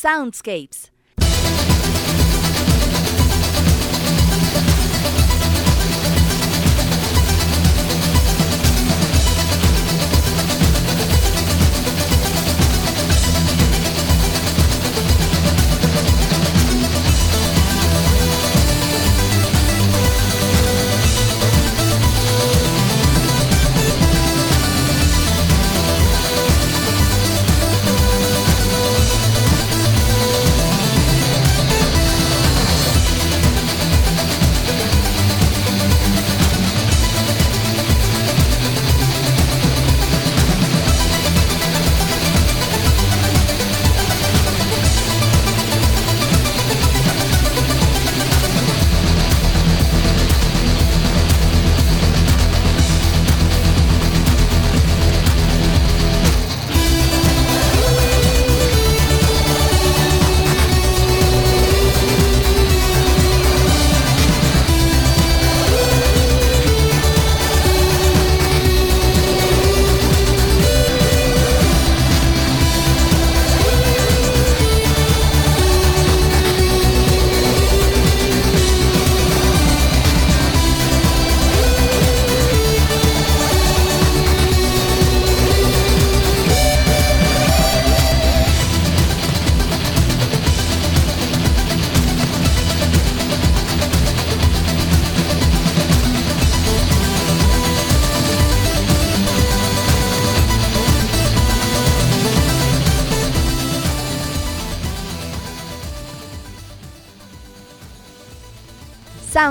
[0.00, 0.90] Soundscapes.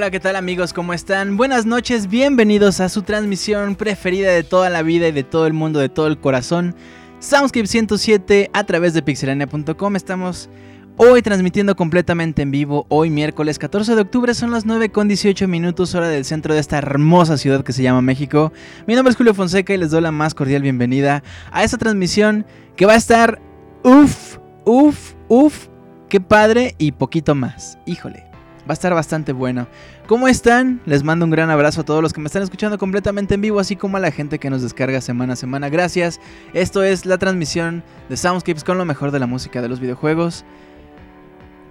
[0.00, 0.72] Hola, ¿qué tal amigos?
[0.72, 1.36] ¿Cómo están?
[1.36, 5.52] Buenas noches, bienvenidos a su transmisión preferida de toda la vida y de todo el
[5.52, 6.74] mundo, de todo el corazón.
[7.18, 9.96] Soundscape 107 a través de pixelania.com.
[9.96, 10.48] Estamos
[10.96, 12.86] hoy transmitiendo completamente en vivo.
[12.88, 16.60] Hoy miércoles 14 de octubre son las 9 con 18 minutos hora del centro de
[16.60, 18.54] esta hermosa ciudad que se llama México.
[18.86, 22.46] Mi nombre es Julio Fonseca y les doy la más cordial bienvenida a esta transmisión
[22.74, 23.38] que va a estar
[23.84, 25.66] uff, uff, uff,
[26.08, 27.76] qué padre y poquito más.
[27.84, 28.29] Híjole.
[28.68, 29.66] Va a estar bastante bueno.
[30.06, 30.80] ¿Cómo están?
[30.84, 33.58] Les mando un gran abrazo a todos los que me están escuchando completamente en vivo,
[33.58, 35.68] así como a la gente que nos descarga semana a semana.
[35.68, 36.20] Gracias.
[36.52, 40.44] Esto es la transmisión de Soundscapes con lo mejor de la música de los videojuegos.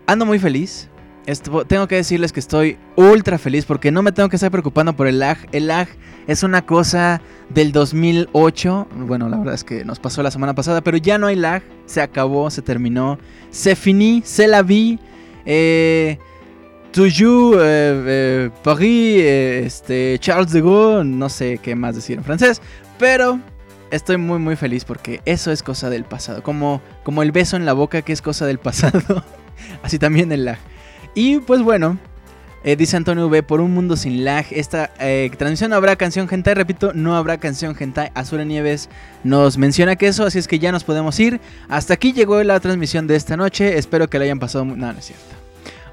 [0.08, 0.90] Ando muy feliz.
[1.68, 5.06] tengo que decirles que estoy ultra feliz porque no me tengo que estar preocupando por
[5.06, 5.38] el lag.
[5.52, 5.88] El lag
[6.26, 8.88] es una cosa del 2008.
[8.96, 11.62] Bueno, la verdad es que nos pasó la semana pasada, pero ya no hay lag.
[11.86, 13.20] Se acabó, se terminó.
[13.52, 14.98] Se finí, se la vi.
[15.46, 16.18] Eh,
[16.92, 22.24] Toujours, eh, eh, Paris, eh, este, Charles de Gaulle, no sé qué más decir en
[22.24, 22.64] francés,
[22.98, 23.40] pero
[23.92, 27.66] estoy muy muy feliz porque eso es cosa del pasado, como, como el beso en
[27.68, 29.24] la boca que es cosa del pasado,
[29.84, 30.58] así también el lag.
[31.14, 32.00] Y pues bueno,
[32.64, 34.90] dice Antonio V, por un mundo sin lag, esta
[35.38, 38.90] transmisión no habrá canción hentai, repito, no habrá canción hentai, Azura Nieves
[39.24, 41.40] nos menciona que eso, así es que ya nos podemos ir.
[41.68, 44.66] Hasta aquí llegó la transmisión de esta noche, espero que la hayan pasado...
[44.66, 45.49] No, no es cierto.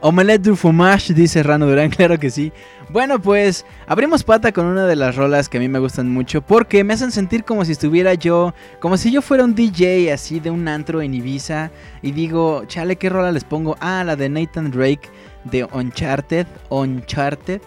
[0.09, 2.53] Omelette du fromage, dice Rano Durán, claro que sí.
[2.91, 6.43] Bueno, pues abrimos pata con una de las rolas que a mí me gustan mucho
[6.43, 10.39] porque me hacen sentir como si estuviera yo, como si yo fuera un DJ así
[10.39, 11.73] de un antro en Ibiza
[12.03, 13.77] y digo, chale, ¿qué rola les pongo?
[13.81, 15.11] Ah, la de Nathan Drake
[15.43, 17.61] de Uncharted, Uncharted.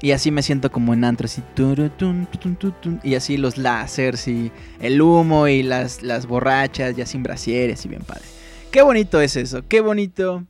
[0.00, 1.42] Y así me siento como en antro, así.
[3.02, 7.88] Y así los láseres y el humo y las, las borrachas ya sin brasieres y
[7.88, 8.22] bien padre.
[8.70, 10.44] Qué bonito es eso, qué bonito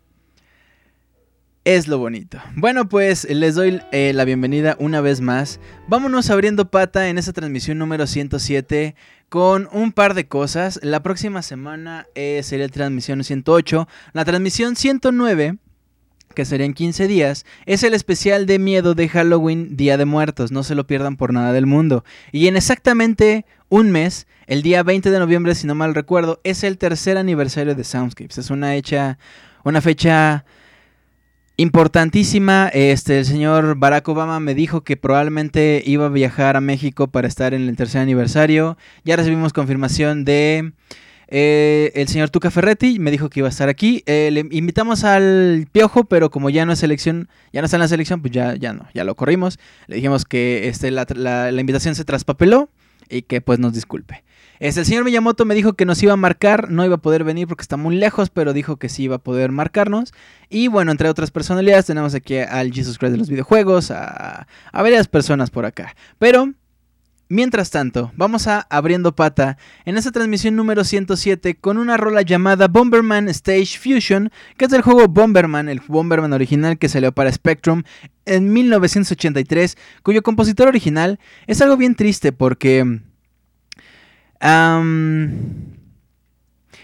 [1.66, 2.38] es lo bonito.
[2.54, 5.58] Bueno, pues les doy eh, la bienvenida una vez más.
[5.88, 8.94] Vámonos abriendo pata en esta transmisión número 107
[9.28, 10.78] con un par de cosas.
[10.84, 13.88] La próxima semana eh, sería transmisión 108.
[14.12, 15.58] La transmisión 109
[16.36, 20.52] que sería en 15 días, es el especial de miedo de Halloween Día de Muertos,
[20.52, 22.04] no se lo pierdan por nada del mundo.
[22.30, 26.62] Y en exactamente un mes, el día 20 de noviembre, si no mal recuerdo, es
[26.62, 28.36] el tercer aniversario de Soundscapes.
[28.36, 29.18] Es una hecha,
[29.64, 30.44] una fecha
[31.58, 37.06] Importantísima, este, el señor Barack Obama me dijo que probablemente iba a viajar a México
[37.06, 38.76] para estar en el tercer aniversario.
[39.04, 40.72] Ya recibimos confirmación de
[41.28, 44.02] eh, el señor Tuca Ferretti, me dijo que iba a estar aquí.
[44.04, 47.80] Eh, le invitamos al Piojo, pero como ya no es selección, ya no está en
[47.80, 49.58] la selección, pues ya, ya no, ya lo corrimos.
[49.86, 52.68] Le dijimos que este, la, la invitación se traspapeló
[53.08, 54.24] y que pues nos disculpe.
[54.60, 57.24] Este, el señor Miyamoto me dijo que nos iba a marcar, no iba a poder
[57.24, 60.12] venir porque está muy lejos, pero dijo que sí iba a poder marcarnos.
[60.48, 64.82] Y bueno, entre otras personalidades tenemos aquí al Jesus Christ de los videojuegos, a, a
[64.82, 65.94] varias personas por acá.
[66.18, 66.54] Pero
[67.28, 72.68] Mientras tanto, vamos a abriendo pata en esta transmisión número 107 con una rola llamada
[72.68, 77.82] Bomberman Stage Fusion, que es del juego Bomberman, el Bomberman original que salió para Spectrum
[78.26, 83.00] en 1983, cuyo compositor original es algo bien triste porque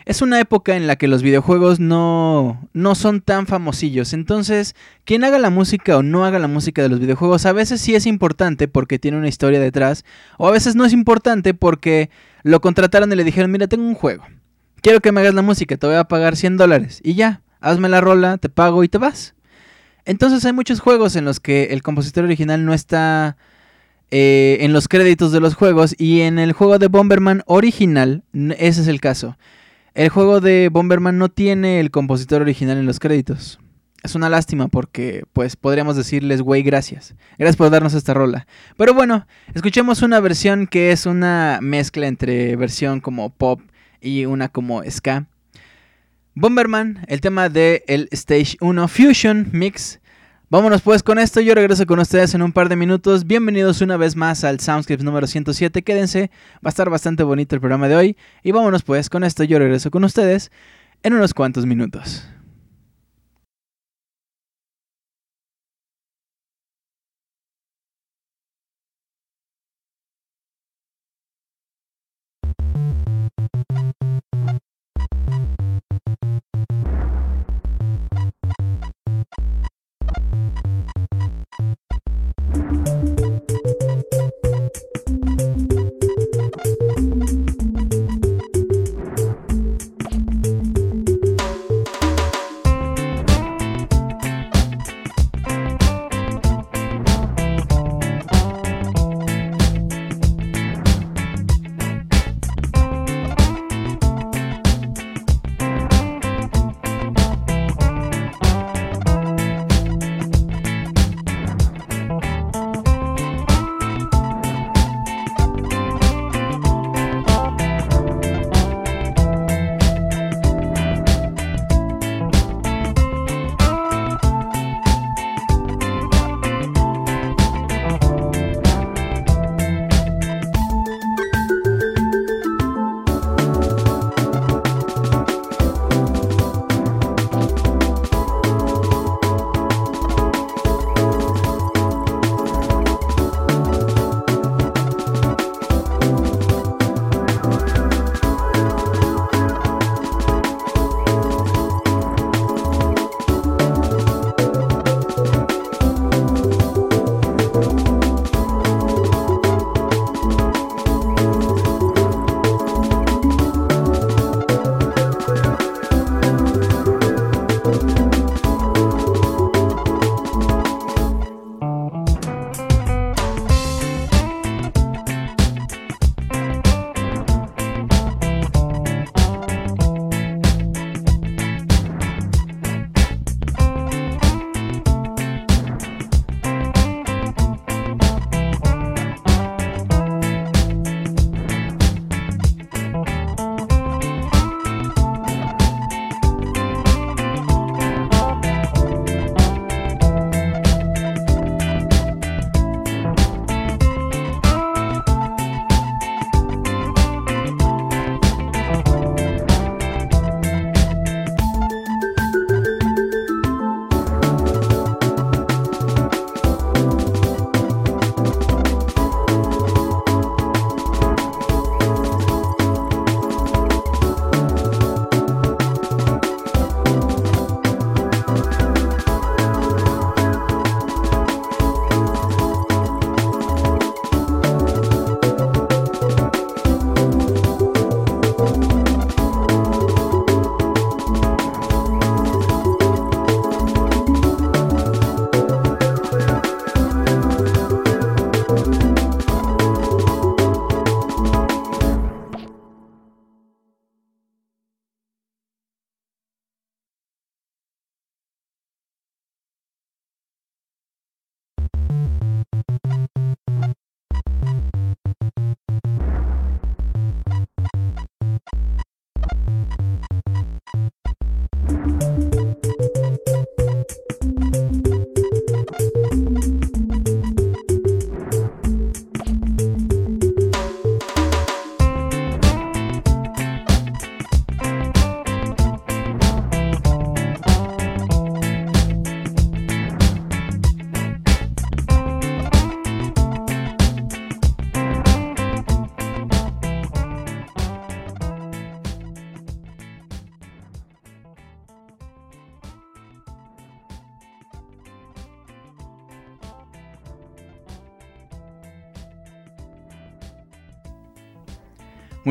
[0.04, 4.12] es una época en la que los videojuegos no, no son tan famosillos.
[4.12, 7.80] Entonces, quien haga la música o no haga la música de los videojuegos, a veces
[7.80, 10.04] sí es importante porque tiene una historia detrás.
[10.38, 12.10] O a veces no es importante porque
[12.42, 14.24] lo contrataron y le dijeron, mira, tengo un juego.
[14.80, 17.00] Quiero que me hagas la música, te voy a pagar 100 dólares.
[17.04, 19.34] Y ya, hazme la rola, te pago y te vas.
[20.04, 23.36] Entonces hay muchos juegos en los que el compositor original no está
[24.14, 28.24] eh, en los créditos de los juegos y en el juego de Bomberman original,
[28.58, 29.38] ese es el caso.
[29.94, 33.58] El juego de Bomberman no tiene el compositor original en los créditos.
[34.02, 37.14] Es una lástima porque, pues, podríamos decirles, güey, gracias.
[37.38, 38.46] Gracias por darnos esta rola.
[38.76, 43.62] Pero bueno, escuchemos una versión que es una mezcla entre versión como pop
[43.98, 45.26] y una como ska.
[46.34, 50.01] Bomberman, el tema de Stage 1 Fusion Mix
[50.52, 53.26] Vámonos pues con esto, yo regreso con ustedes en un par de minutos.
[53.26, 55.80] Bienvenidos una vez más al Soundscripts número 107.
[55.80, 58.16] Quédense, va a estar bastante bonito el programa de hoy.
[58.42, 60.52] Y vámonos pues con esto, yo regreso con ustedes
[61.02, 62.28] en unos cuantos minutos.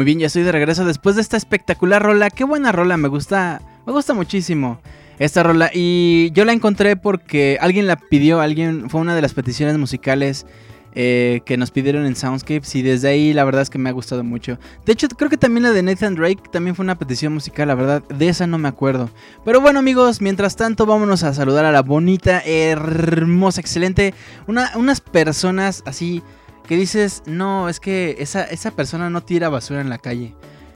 [0.01, 2.31] Muy bien, ya estoy de regreso después de esta espectacular rola.
[2.31, 4.81] Qué buena rola, me gusta, me gusta muchísimo
[5.19, 5.69] esta rola.
[5.71, 10.47] Y yo la encontré porque alguien la pidió, alguien fue una de las peticiones musicales
[10.95, 13.93] eh, que nos pidieron en Soundscapes y desde ahí la verdad es que me ha
[13.93, 14.57] gustado mucho.
[14.87, 17.75] De hecho, creo que también la de Nathan Drake también fue una petición musical, la
[17.75, 19.11] verdad, de esa no me acuerdo.
[19.45, 24.15] Pero bueno amigos, mientras tanto vámonos a saludar a la bonita, hermosa, excelente,
[24.47, 26.23] unas personas así
[26.67, 30.35] que dices, no, es que esa, esa persona no tira basura en la calle.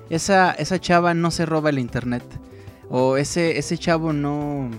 [0.10, 2.24] Esa, esa chava no se roba el internet.
[2.90, 4.70] O ese, ese chavo no,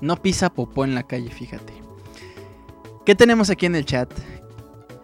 [0.00, 1.72] no pisa popó en la calle, fíjate.
[3.04, 4.10] ¿Qué tenemos aquí en el chat?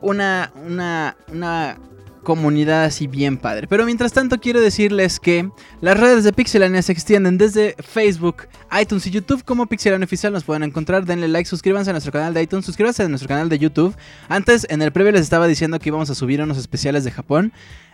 [0.00, 1.78] Una, una, una
[2.24, 3.68] comunidad así bien padre.
[3.68, 5.50] Pero mientras tanto quiero decirles que
[5.80, 8.48] las redes de Pixelania se extienden desde Facebook,
[8.80, 10.32] iTunes y YouTube como Pixelania Oficial.
[10.32, 13.48] Nos pueden encontrar, denle like, suscríbanse a nuestro canal de iTunes, suscríbanse a nuestro canal
[13.48, 13.94] de YouTube.
[14.28, 17.52] Antes, en el previo les estaba diciendo que íbamos a subir unos especiales de Japón.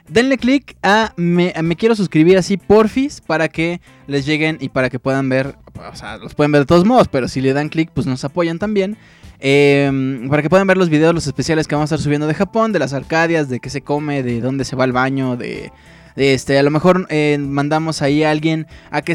[0.09, 4.99] Denle click a me, quiero suscribir así porfis para que les lleguen y para que
[4.99, 7.91] puedan ver, o sea, los pueden ver de todos modos, pero si le dan click
[7.93, 8.97] pues nos apoyan también.
[9.41, 12.35] Em, para que puedan ver los videos, los especiales que vamos a estar subiendo de
[12.35, 15.73] Japón, de las Arcadias, de qué se come, de dónde se va al baño, de,
[16.17, 19.13] este, a lo mejor eh, mandamos ahí a alguien a que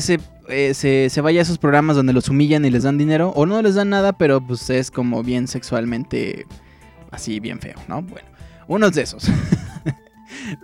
[0.50, 3.46] eh, se, se, vaya a esos programas donde los humillan y les dan dinero, o
[3.46, 6.48] no les dan nada, pero pues es como bien sexualmente
[7.12, 8.02] así, bien feo, ¿no?
[8.02, 8.28] Bueno,
[8.68, 9.30] unos de esos.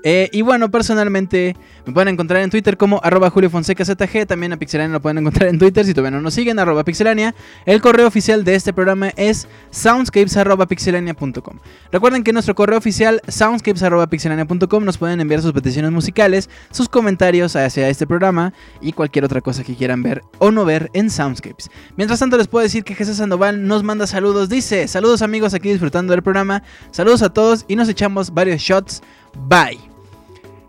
[0.03, 4.25] Eh, y bueno, personalmente me pueden encontrar en Twitter como arroba ZG.
[4.27, 7.35] También a Pixelania lo pueden encontrar en Twitter si todavía no nos siguen, arroba Pixelania.
[7.65, 11.59] El correo oficial de este programa es soundscapes.pixelania.com.
[11.91, 17.89] Recuerden que nuestro correo oficial soundscapes.pixelania.com nos pueden enviar sus peticiones musicales, sus comentarios hacia
[17.89, 21.69] este programa y cualquier otra cosa que quieran ver o no ver en Soundscapes.
[21.97, 24.49] Mientras tanto les puedo decir que Jesús Sandoval nos manda saludos.
[24.49, 26.63] Dice, saludos amigos aquí disfrutando del programa.
[26.91, 29.01] Saludos a todos y nos echamos varios shots
[29.35, 29.79] Bye.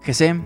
[0.07, 0.40] GC.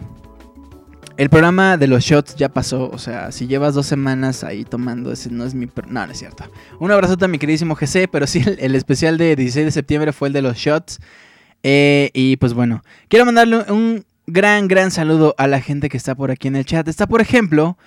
[1.16, 2.90] El programa de los shots ya pasó.
[2.90, 5.66] O sea, si llevas dos semanas ahí tomando, ese no es mi.
[5.88, 6.44] No, no es cierto.
[6.79, 8.09] Un abrazo a mi queridísimo GC.
[8.11, 11.00] Pero sí, el, especial de 16 de septiembre fue el de los shots.
[11.62, 16.14] Eh, y pues bueno, quiero mandarle un gran, gran saludo a la gente que está
[16.14, 16.87] por aquí en el chat.
[16.87, 17.79] Está, por ejemplo,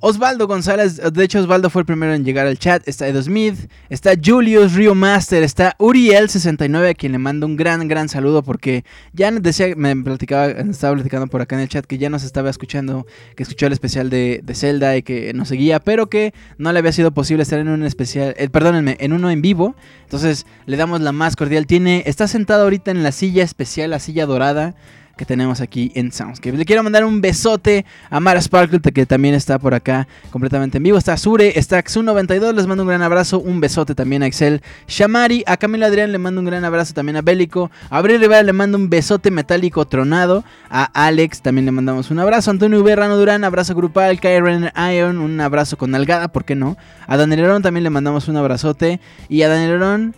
[0.00, 3.68] Osvaldo González, de hecho Osvaldo fue el primero en llegar al chat, está Edo Smith,
[3.90, 8.84] está Julius Rio Master, está Uriel69 a quien le mando un gran gran saludo porque
[9.12, 12.48] ya decía, me platicaba, estaba platicando por acá en el chat que ya nos estaba
[12.48, 16.78] escuchando, que escuchó el especial de, Zelda y que nos seguía, pero que no le
[16.78, 20.76] había sido posible estar en un especial, eh, perdónenme, en uno en vivo, entonces le
[20.76, 24.76] damos la más cordial, tiene, está sentado ahorita en la silla especial, la silla dorada,
[25.18, 26.56] que tenemos aquí en Soundscape.
[26.56, 30.84] Le quiero mandar un besote a Mara Sparkle, que también está por acá completamente en
[30.84, 30.96] vivo.
[30.96, 33.40] Está Sure, está Xu92, les mando un gran abrazo.
[33.40, 34.62] Un besote también a Excel.
[34.86, 37.70] Shamari, a Camila Adrián le mando un gran abrazo también a Bélico.
[37.90, 40.44] A Abril Rivera le mando un besote metálico tronado.
[40.70, 42.50] A Alex también le mandamos un abrazo.
[42.50, 44.20] Antonio Rano Durán, abrazo grupal.
[44.20, 46.76] Kyren Iron, un abrazo con nalgada, ¿por qué no?
[47.06, 49.00] A Daniel también le mandamos un abrazote.
[49.28, 50.12] Y a Daniel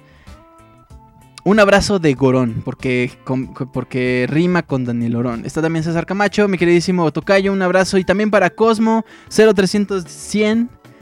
[1.44, 5.44] un abrazo de Gorón, porque, rima con Daniel Orón.
[5.44, 7.98] Está también César Camacho, mi queridísimo Tocayo, un abrazo.
[7.98, 10.04] Y también para Cosmo, 0300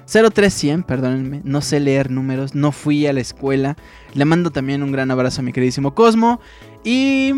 [0.09, 3.77] 0300, perdónenme, no sé leer números, no fui a la escuela.
[4.15, 6.41] Le mando también un gran abrazo a mi queridísimo Cosmo.
[6.85, 7.35] Y...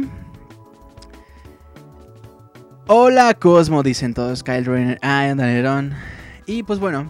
[2.87, 4.43] Hola Cosmo, dicen todos.
[4.43, 5.95] Kyle Rainer, ah, Daniel
[6.47, 7.09] Y pues bueno,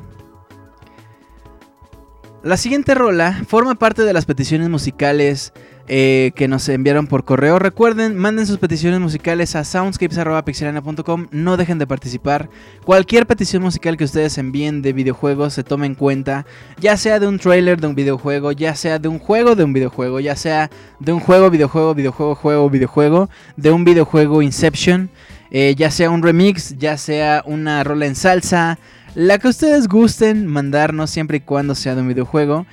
[2.43, 5.53] la siguiente rola forma parte de las peticiones musicales
[5.93, 7.59] eh, que nos enviaron por correo.
[7.59, 11.27] Recuerden, manden sus peticiones musicales a soundscapes.pixelania.com.
[11.33, 12.49] No dejen de participar.
[12.85, 16.47] Cualquier petición musical que ustedes envíen de videojuegos se tome en cuenta.
[16.79, 19.73] Ya sea de un trailer de un videojuego, ya sea de un juego de un
[19.73, 25.11] videojuego, ya sea de un juego, videojuego, videojuego, juego, videojuego, de un videojuego Inception.
[25.51, 28.79] Eh, ya sea un remix, ya sea una rola en salsa.
[29.17, 32.65] La que ustedes gusten mandarnos siempre y cuando sea de un videojuego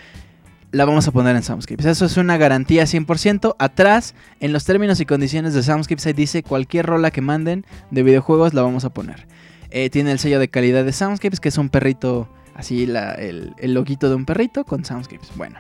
[0.72, 1.86] la vamos a poner en Soundscapes.
[1.86, 3.56] Eso es una garantía 100%.
[3.58, 8.04] Atrás, en los términos y condiciones de Soundscapes, ahí dice cualquier rola que manden de
[8.04, 9.28] videojuegos la vamos a poner.
[9.70, 13.74] Eh, tiene el sello de calidad de Soundscapes, que es un perrito, así el, el
[13.74, 15.30] loguito de un perrito con Soundscapes.
[15.36, 15.58] Bueno.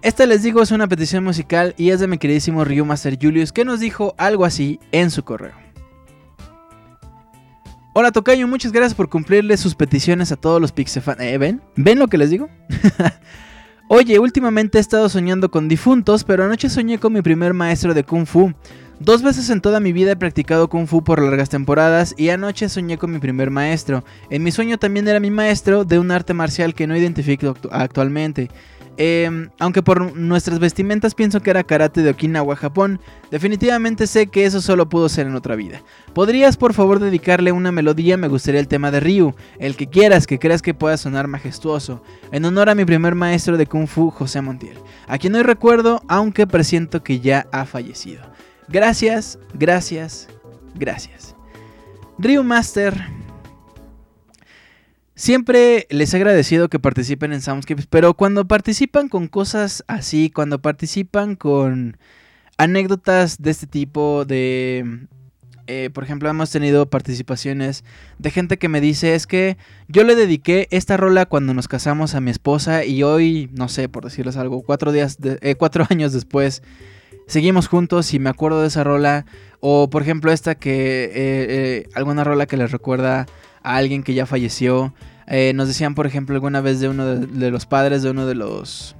[0.00, 3.50] Esta les digo es una petición musical y es de mi queridísimo Ryu Master Julius
[3.50, 5.54] que nos dijo algo así en su correo.
[7.94, 11.20] Hola Tocayo, muchas gracias por cumplirle sus peticiones a todos los Pixefans.
[11.20, 11.60] ¿Eh, ¿Ven?
[11.74, 12.48] ¿Ven lo que les digo?
[13.90, 18.04] Oye, últimamente he estado soñando con difuntos, pero anoche soñé con mi primer maestro de
[18.04, 18.52] Kung Fu.
[19.00, 22.68] Dos veces en toda mi vida he practicado Kung Fu por largas temporadas y anoche
[22.68, 24.04] soñé con mi primer maestro.
[24.28, 28.50] En mi sueño también era mi maestro de un arte marcial que no identifico actualmente.
[29.00, 34.44] Em, aunque por nuestras vestimentas pienso que era karate de Okinawa, Japón, definitivamente sé que
[34.44, 35.82] eso solo pudo ser en otra vida.
[36.14, 38.16] ¿Podrías por favor dedicarle una melodía?
[38.16, 42.02] Me gustaría el tema de Ryu, el que quieras, que creas que pueda sonar majestuoso,
[42.32, 46.02] en honor a mi primer maestro de Kung Fu, José Montiel, a quien hoy recuerdo,
[46.08, 48.22] aunque presiento que ya ha fallecido.
[48.66, 50.26] Gracias, gracias,
[50.74, 51.36] gracias.
[52.18, 53.00] Ryu Master
[55.18, 60.62] Siempre les he agradecido que participen en Soundscapes, pero cuando participan con cosas así, cuando
[60.62, 61.96] participan con
[62.56, 65.08] anécdotas de este tipo, de...
[65.66, 67.82] Eh, por ejemplo, hemos tenido participaciones
[68.20, 69.56] de gente que me dice, es que
[69.88, 73.88] yo le dediqué esta rola cuando nos casamos a mi esposa y hoy, no sé,
[73.88, 76.62] por decirles algo, cuatro, días eh, cuatro años después,
[77.26, 79.26] seguimos juntos y me acuerdo de esa rola.
[79.58, 83.26] O por ejemplo esta que, eh, alguna rola que les recuerda
[83.68, 84.94] a alguien que ya falleció.
[85.26, 88.34] Eh, nos decían, por ejemplo, alguna vez de uno de, los padres de uno de
[88.34, 88.96] los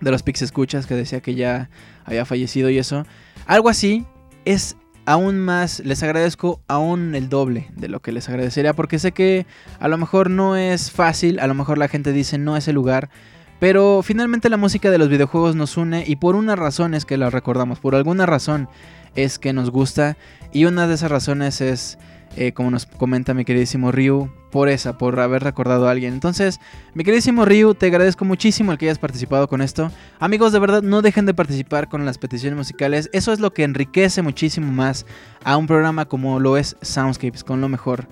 [0.00, 1.68] de los Pix Escuchas que decía que ya
[2.04, 3.04] había fallecido y eso.
[3.46, 4.04] Algo así
[4.44, 9.10] es aún más, les agradezco aún el doble de lo que les agradecería porque sé
[9.10, 9.46] que
[9.80, 12.76] a lo mejor no es fácil, a lo mejor la gente dice no es el
[12.76, 13.10] lugar,
[13.58, 17.16] pero finalmente la música de los videojuegos nos une y por una razón es que
[17.16, 18.68] la recordamos, por alguna razón
[19.16, 20.16] es que nos gusta
[20.52, 21.98] y una de esas razones es
[22.36, 26.12] eh, como nos comenta mi queridísimo Ryu, por esa, por haber recordado a alguien.
[26.12, 26.60] Entonces,
[26.94, 29.90] mi queridísimo Ryu, te agradezco muchísimo el que hayas participado con esto.
[30.20, 33.08] Amigos, de verdad, no dejen de participar con las peticiones musicales.
[33.12, 35.06] Eso es lo que enriquece muchísimo más
[35.44, 38.08] a un programa como lo es Soundscapes, con lo mejor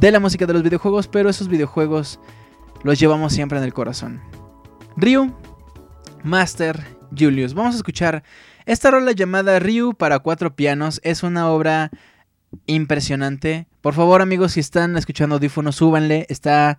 [0.00, 2.18] de la música de los videojuegos, pero esos videojuegos
[2.82, 4.20] los llevamos siempre en el corazón.
[4.96, 5.32] Ryu,
[6.24, 6.84] Master,
[7.16, 7.54] Julius.
[7.54, 8.22] Vamos a escuchar
[8.64, 11.00] esta rola llamada Ryu para cuatro pianos.
[11.04, 11.90] Es una obra
[12.66, 13.66] impresionante.
[13.80, 16.26] Por favor, amigos, si están escuchando audífonos, súbanle.
[16.28, 16.78] Está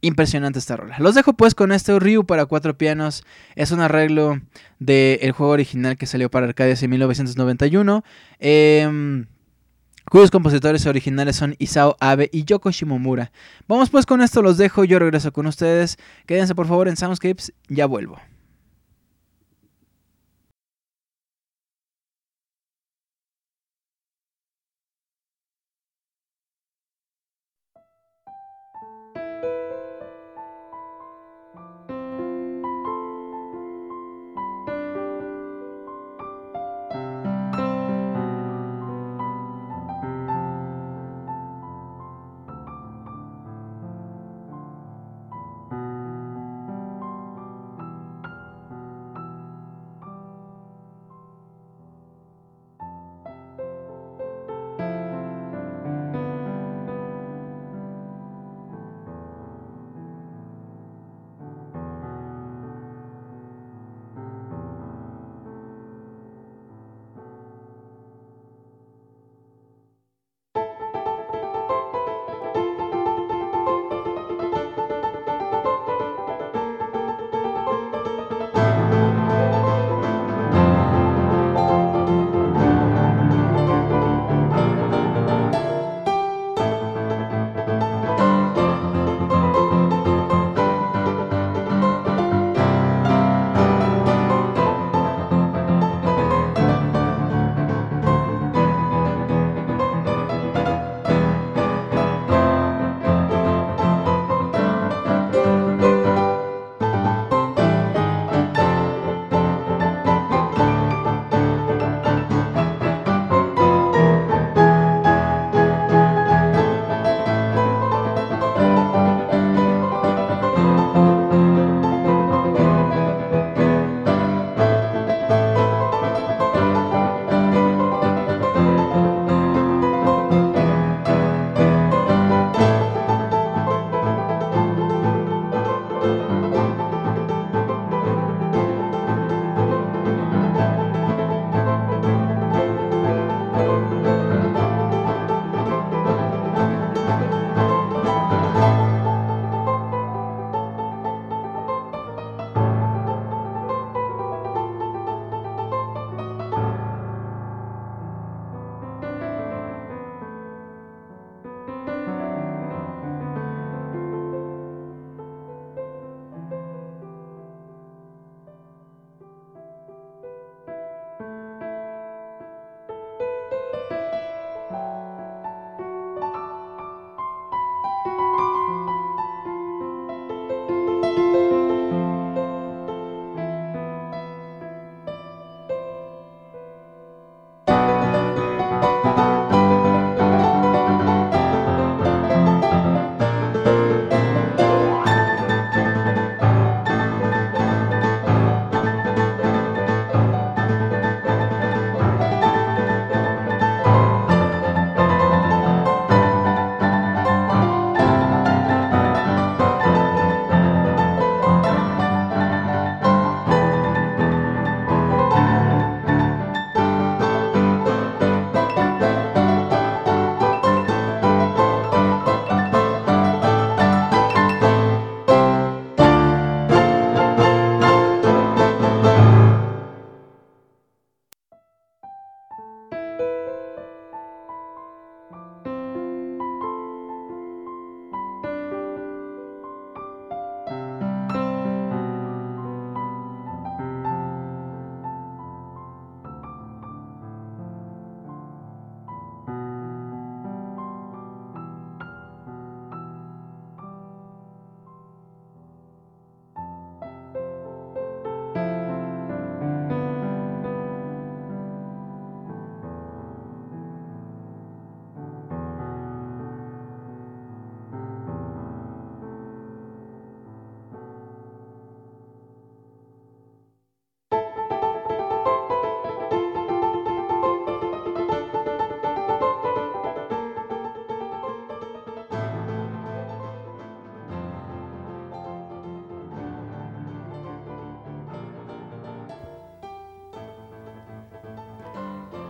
[0.00, 0.96] impresionante esta rola.
[0.98, 3.24] Los dejo pues con este Ryu para cuatro pianos.
[3.56, 4.40] Es un arreglo
[4.78, 8.04] del juego original que salió para Arcadias en 1991.
[8.38, 9.26] Em,
[10.10, 13.32] cuyos compositores originales son Isao Abe y Yoko Shimomura.
[13.66, 14.84] Vamos pues con esto, los dejo.
[14.84, 15.96] Yo regreso con ustedes.
[16.26, 17.52] Quédense por favor en Soundscapes.
[17.68, 18.18] Ya vuelvo.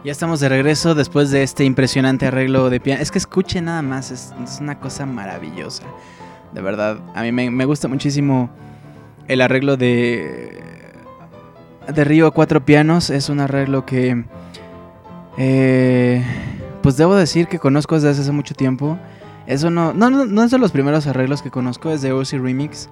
[0.05, 3.01] Ya estamos de regreso después de este impresionante arreglo de piano.
[3.01, 5.85] Es que escuche nada más, es, una cosa maravillosa.
[6.53, 8.51] De verdad, a mí me, gusta muchísimo
[9.29, 10.62] el arreglo de,
[11.90, 13.09] de Río a cuatro pianos.
[13.09, 14.27] Es un arreglo que,
[15.38, 16.23] eh,
[16.83, 18.99] pues debo decir que conozco desde hace mucho tiempo.
[19.47, 22.90] Eso no, no, no, es de los primeros arreglos que conozco, es de OC Remix.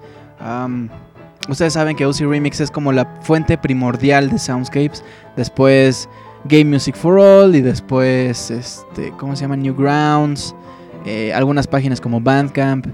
[1.46, 5.04] ustedes saben que OC Remix es como la fuente primordial de Soundscapes.
[5.36, 6.08] Después
[6.44, 9.56] Game Music for All y después, este, ¿cómo se llama?
[9.56, 10.54] Newgrounds,
[11.04, 12.86] eh, algunas páginas como Bandcamp.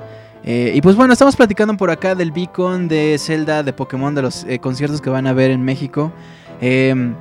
[0.45, 4.23] Eh, y pues bueno, estamos platicando por acá del beacon de Zelda, de Pokémon, de
[4.23, 6.13] los eh, conciertos que van a ver en México.
[6.61, 7.15] Em,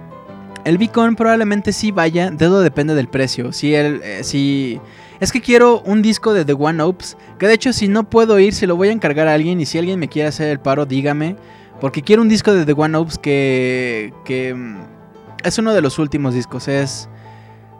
[0.65, 3.53] el beacon probablemente sí vaya, todo depende del precio.
[3.53, 4.79] Si, el, si
[5.19, 8.37] es que quiero un disco de The One Ops, que de hecho si no puedo
[8.39, 10.59] ir, se lo voy a encargar a alguien y si alguien me quiere hacer el
[10.59, 11.37] paro, dígame.
[11.79, 14.55] Porque quiero un disco de The One Ops que, que
[15.47, 16.67] es uno de los últimos discos.
[16.67, 17.09] Es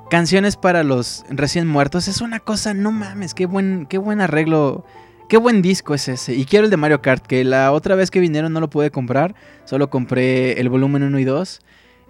[0.10, 2.08] canciones para los recién muertos.
[2.08, 4.86] Es una cosa, no mames, qué buen, qué buen arreglo.
[5.30, 6.36] Qué buen disco es ese.
[6.36, 8.92] Y quiero el de Mario Kart, que la otra vez que vinieron no lo pude
[8.92, 9.36] comprar.
[9.66, 11.60] Solo compré el volumen 1 y 2.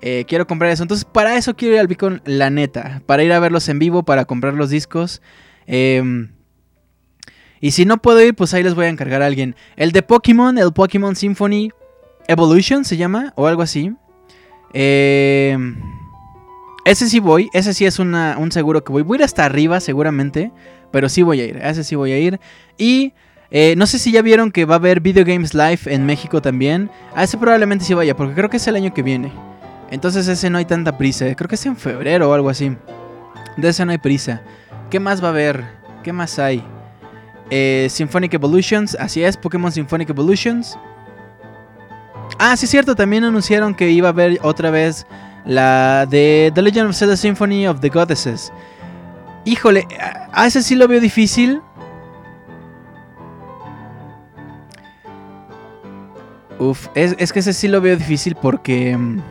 [0.01, 0.83] Eh, quiero comprar eso.
[0.83, 3.01] Entonces, para eso quiero ir al Beacon, la neta.
[3.07, 5.23] Para ir a verlos en vivo, para comprar los discos.
[5.65, 6.29] Em,
[7.59, 9.55] y si no puedo ir, pues ahí les voy a encargar a alguien.
[9.75, 11.71] El de Pokémon, el Pokémon Symphony
[12.27, 13.93] Evolution se llama, o algo así.
[14.73, 15.57] Eh,
[16.85, 19.01] ese sí voy, ese sí es un seguro que voy.
[19.01, 20.51] Voy a ir hasta arriba seguramente,
[20.91, 22.39] pero sí voy a ir, ese sí voy a ir.
[22.77, 23.13] Y
[23.51, 26.41] eh, no sé si ya vieron que va a haber Video Games Live en México
[26.41, 26.89] también.
[27.13, 29.31] A ese probablemente sí vaya, porque creo que es el año que viene.
[29.91, 32.75] Entonces ese no hay tanta prisa, creo que es en febrero o algo así.
[33.57, 34.41] De ese no hay prisa.
[34.89, 35.65] ¿Qué más va a haber?
[36.03, 36.63] ¿Qué más hay?
[37.49, 40.77] Eh, Symphonic Evolutions, así es, Pokémon Symphonic Evolutions.
[42.39, 45.07] Ah, sí cierto, también anunciaron que iba a haber otra vez
[45.45, 48.51] la de The Legend of Zelda Symphony of the Goddesses.
[49.45, 49.87] Híjole,
[50.45, 51.61] ese sí lo veo difícil.
[56.59, 58.95] Uf, es, que ese sí lo veo difícil porque...
[58.95, 59.21] Mm,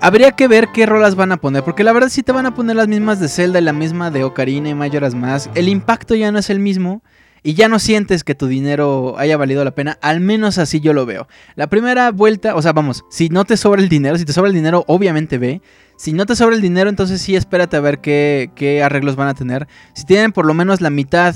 [0.00, 2.54] habría que ver qué rolas van a poner, porque la verdad si te van a
[2.54, 6.14] poner las mismas de Zelda y la misma de Ocarina y Majora's Mask, el impacto
[6.14, 7.02] ya no es el mismo
[7.48, 10.92] y ya no sientes que tu dinero haya valido la pena, al menos así yo
[10.92, 11.28] lo veo.
[11.54, 14.48] La primera vuelta, o sea, vamos, si no te sobra el dinero, si te sobra
[14.48, 15.62] el dinero, obviamente ve.
[15.96, 19.28] Si no te sobra el dinero, entonces sí espérate a ver qué, qué arreglos van
[19.28, 19.66] a tener.
[19.94, 21.34] Si tienen por lo menos la mitad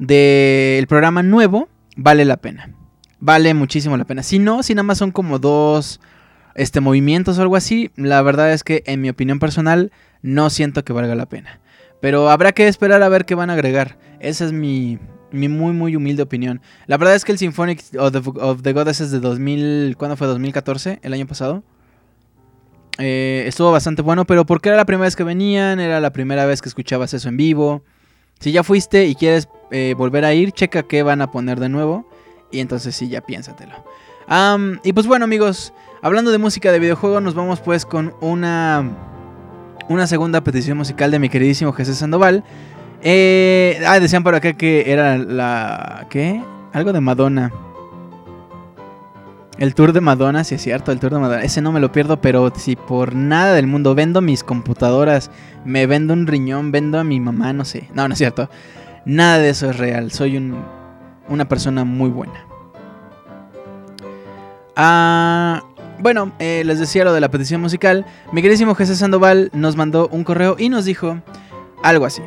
[0.00, 2.74] del programa nuevo, vale la pena.
[3.20, 4.24] Vale muchísimo la pena.
[4.24, 6.00] Si no, si nada más son como dos
[6.56, 10.84] este, movimientos o algo así, la verdad es que en mi opinión personal no siento
[10.84, 11.60] que valga la pena.
[12.00, 13.96] Pero habrá que esperar a ver qué van a agregar.
[14.18, 14.98] Esa es mi,
[15.32, 16.60] mi muy, muy humilde opinión.
[16.86, 20.26] La verdad es que el Symphonic of the, of the Goddesses de 2000, ¿cuándo fue?
[20.26, 21.62] 2014, el año pasado.
[22.98, 26.44] Eh, estuvo bastante bueno, pero porque era la primera vez que venían, era la primera
[26.46, 27.82] vez que escuchabas eso en vivo.
[28.38, 31.68] Si ya fuiste y quieres eh, volver a ir, checa qué van a poner de
[31.68, 32.08] nuevo.
[32.50, 33.84] Y entonces sí, ya piénsatelo.
[34.84, 38.90] y pues bueno amigos, hablando de música de videojuego, nos vamos pues con una,
[39.88, 42.44] una segunda petición musical de mi queridísimo Jesús Sandoval.
[43.02, 46.06] Eh, ah, decían por acá que era la...
[46.08, 46.42] ¿Qué?
[46.72, 47.52] Algo de Madonna.
[49.58, 51.42] El tour de Madonna, sí es cierto, el tour de Madonna.
[51.42, 55.30] Ese no me lo pierdo, pero si por nada del mundo vendo mis computadoras,
[55.64, 57.88] me vendo un riñón, vendo a mi mamá, no sé.
[57.94, 58.48] No, no es cierto.
[59.04, 60.10] Nada de eso es real.
[60.10, 60.56] Soy un,
[61.28, 62.46] una persona muy buena.
[64.74, 65.62] Ah,
[65.98, 68.06] bueno, eh, les decía lo de la petición musical.
[68.32, 71.20] Mi queridísimo Jesús Sandoval nos mandó un correo y nos dijo
[71.82, 72.22] algo así.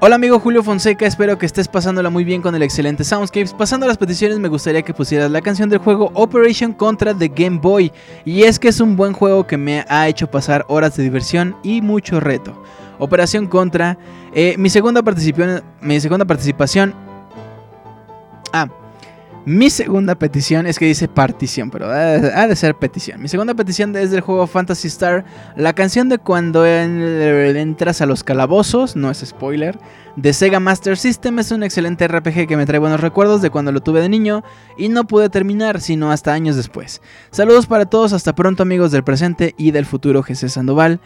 [0.00, 3.52] Hola amigo Julio Fonseca, espero que estés pasándola muy bien con el excelente Soundscapes.
[3.52, 7.26] Pasando a las peticiones, me gustaría que pusieras la canción del juego Operation Contra de
[7.26, 7.90] Game Boy.
[8.24, 11.56] Y es que es un buen juego que me ha hecho pasar horas de diversión
[11.64, 12.62] y mucho reto.
[13.00, 13.98] Operación Contra,
[14.32, 16.94] eh, mi, segunda participación, mi segunda participación...
[18.52, 18.68] Ah,
[19.48, 23.22] mi segunda petición es que dice partición, pero ha de ser petición.
[23.22, 25.24] Mi segunda petición es del juego Fantasy Star.
[25.56, 29.78] La canción de cuando entras a los calabozos, no es spoiler,
[30.16, 33.72] de Sega Master System es un excelente RPG que me trae buenos recuerdos de cuando
[33.72, 34.44] lo tuve de niño
[34.76, 37.00] y no pude terminar sino hasta años después.
[37.30, 41.00] Saludos para todos, hasta pronto amigos del presente y del futuro GC Sandoval.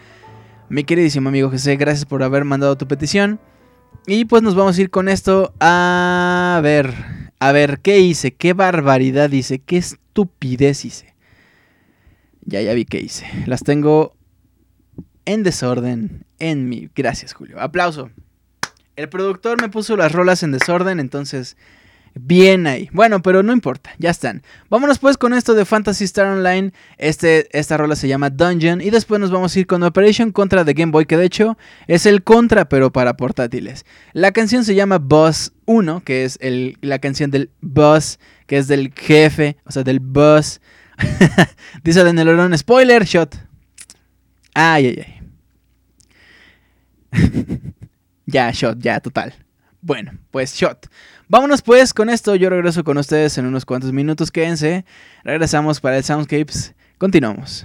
[0.68, 3.38] Mi queridísimo amigo GC, gracias por haber mandado tu petición.
[4.08, 7.21] Y pues nos vamos a ir con esto a ver.
[7.42, 8.32] A ver, ¿qué hice?
[8.32, 9.58] ¿Qué barbaridad hice?
[9.58, 11.12] ¿Qué estupidez hice?
[12.44, 13.26] Ya, ya vi qué hice.
[13.46, 14.14] Las tengo
[15.24, 16.88] en desorden en mi...
[16.94, 17.60] Gracias, Julio.
[17.60, 18.12] Aplauso.
[18.94, 21.56] El productor me puso las rolas en desorden, entonces...
[22.14, 22.90] Bien ahí.
[22.92, 24.42] Bueno, pero no importa, ya están.
[24.68, 26.72] Vámonos pues con esto de Fantasy Star Online.
[26.98, 28.82] Este, esta rola se llama Dungeon.
[28.82, 31.56] Y después nos vamos a ir con Operation Contra de Game Boy, que de hecho
[31.86, 33.86] es el contra, pero para portátiles.
[34.12, 38.68] La canción se llama Boss 1, que es el, la canción del boss, que es
[38.68, 40.60] del jefe, o sea, del boss.
[41.82, 43.36] Dice Denelorón, spoiler shot.
[44.54, 45.22] Ay, ay, ay.
[48.26, 49.34] ya, shot, ya, total.
[49.80, 50.86] Bueno, pues shot.
[51.32, 52.34] Vámonos pues con esto.
[52.36, 54.30] Yo regreso con ustedes en unos cuantos minutos.
[54.30, 54.84] Quédense.
[55.24, 56.74] Regresamos para el Soundscapes.
[56.98, 57.64] Continuamos.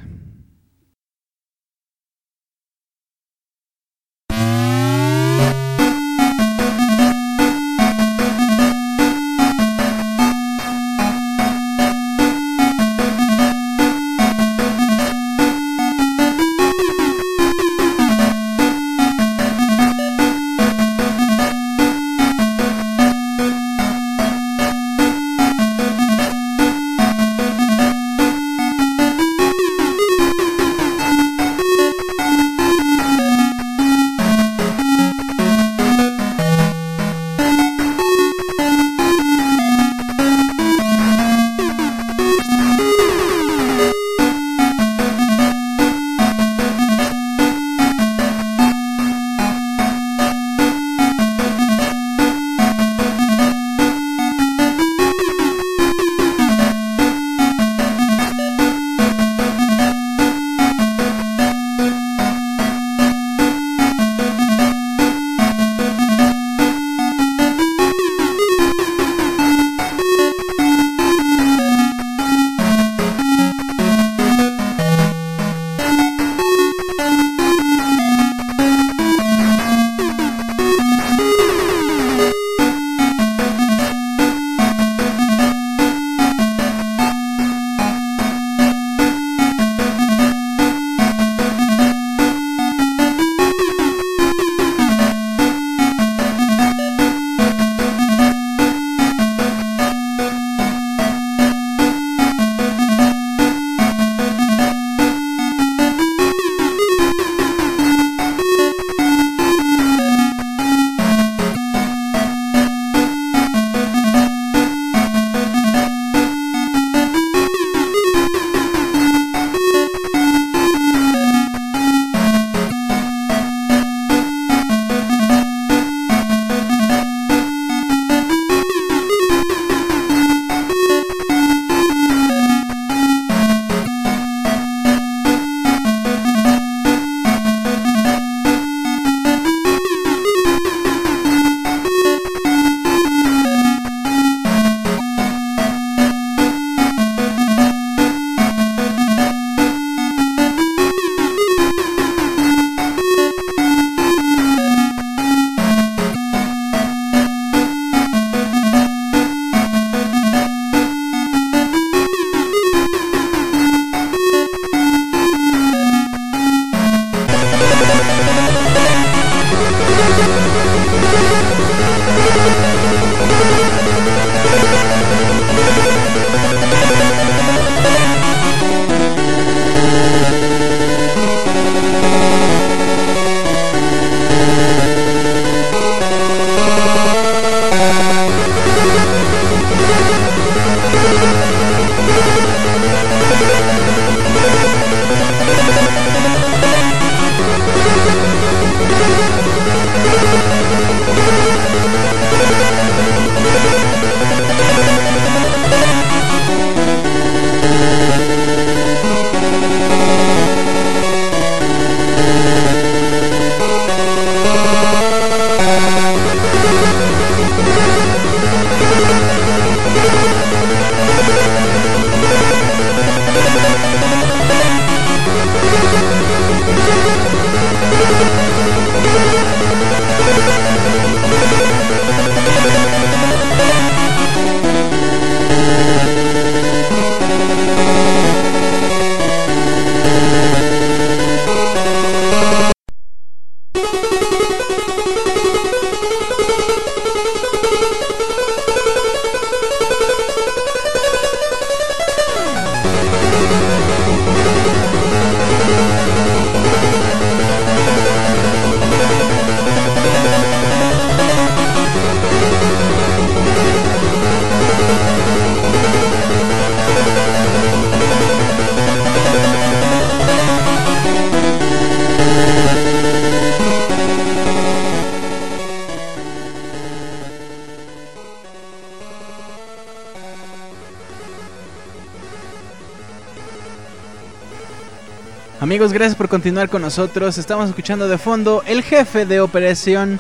[285.93, 287.37] Gracias por continuar con nosotros.
[287.37, 290.19] Estamos escuchando de fondo el jefe de operación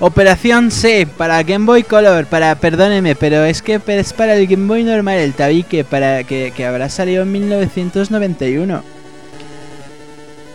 [0.00, 4.66] Operación C para Game Boy Color, para perdóneme, pero es que es para el Game
[4.66, 8.82] Boy normal, el tabique, para que, que habrá salido en 1991.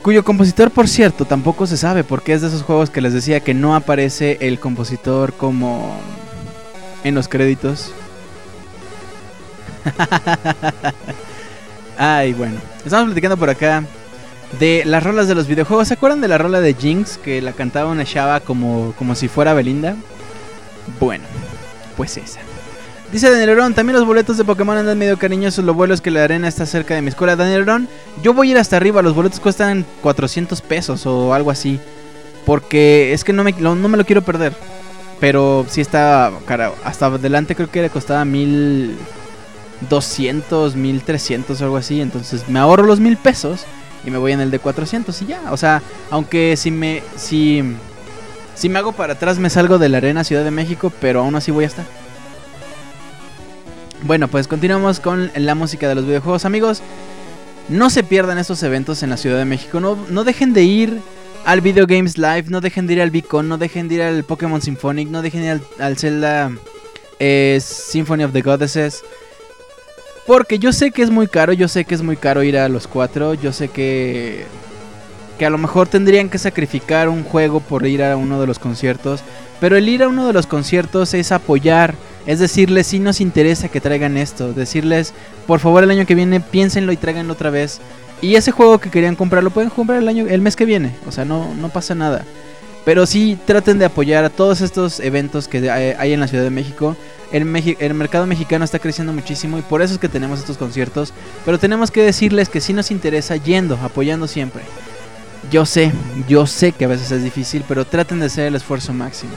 [0.01, 3.39] Cuyo compositor, por cierto, tampoco se sabe, porque es de esos juegos que les decía
[3.39, 5.97] que no aparece el compositor como
[7.03, 7.93] en los créditos.
[11.97, 12.59] Ay, bueno.
[12.85, 13.83] Estamos platicando por acá
[14.57, 15.89] de las rolas de los videojuegos.
[15.89, 19.27] ¿Se acuerdan de la rola de Jinx que la cantaba una chava como, como si
[19.27, 19.95] fuera Belinda?
[20.99, 21.25] Bueno,
[21.95, 22.39] pues esa.
[23.11, 26.11] Dice Daniel Ron, también los boletos de Pokémon andan medio cariñosos, lo bueno es que
[26.11, 27.35] la arena está cerca de mi escuela.
[27.35, 27.87] Daniel Ron,
[28.21, 31.79] yo voy a ir hasta arriba, los boletos cuestan 400 pesos o algo así.
[32.45, 34.53] Porque es que no me, no me lo quiero perder.
[35.19, 42.01] Pero sí está cara, hasta adelante creo que le costaba 1200, 1300 o algo así.
[42.01, 43.65] Entonces me ahorro los mil pesos
[44.05, 45.41] y me voy en el de 400 y ya.
[45.51, 47.63] O sea, aunque si me, si,
[48.55, 51.35] si me hago para atrás me salgo de la arena Ciudad de México, pero aún
[51.35, 51.85] así voy a estar.
[54.03, 56.81] Bueno, pues continuamos con la música de los videojuegos, amigos.
[57.67, 59.79] No se pierdan estos eventos en la Ciudad de México.
[59.79, 61.01] No, no dejen de ir
[61.45, 64.23] al Video Games Live, no dejen de ir al Beacon, no dejen de ir al
[64.23, 66.51] Pokémon Symphonic, no dejen de ir al, Zelda
[67.19, 69.03] eh, Symphony of the Goddesses.
[70.29, 72.69] Porque yo sé que es muy caro, yo sé que es muy caro ir a
[72.69, 74.45] los cuatro, yo sé que
[75.39, 78.59] que a lo mejor tendrían que sacrificar un juego por ir a uno de los
[78.59, 79.21] conciertos,
[79.59, 81.95] pero el ir a uno de los conciertos es apoyar,
[82.27, 85.15] es decirles si nos interesa que traigan esto, decirles
[85.47, 87.81] por favor el año que viene piénsenlo y tráiganlo otra vez.
[88.21, 90.95] Y ese juego que querían comprar lo pueden comprar el año el mes que viene,
[91.07, 92.23] o sea, no no pasa nada.
[92.85, 96.51] Pero sí traten de apoyar a todos estos eventos que hay en la Ciudad de
[96.51, 96.95] México.
[97.31, 101.13] El, mercado mexicano está creciendo muchísimo y por eso es que tenemos estos conciertos.
[101.45, 104.63] Pero tenemos que decirles que sí nos interesa yendo, apoyando siempre.
[105.51, 105.91] Yo sé,
[106.27, 109.31] yo sé que a veces es difícil, pero traten de hacer el esfuerzo máximo.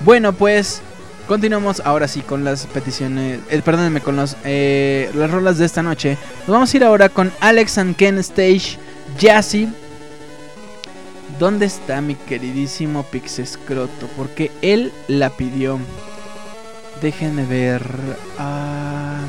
[0.00, 0.82] Bueno, pues
[1.26, 5.82] continuamos ahora sí con las peticiones, eh, perdónenme, con los, eh, las rolas de esta
[5.82, 6.16] noche.
[6.46, 8.78] Nos vamos a ir ahora con Alex and Ken Stage
[9.18, 9.68] Jazzy.
[11.38, 14.08] ¿Dónde está mi queridísimo Pixescroto?
[14.16, 15.78] Porque él la pidió.
[17.00, 17.82] Déjenme ver.
[18.38, 19.20] Ah,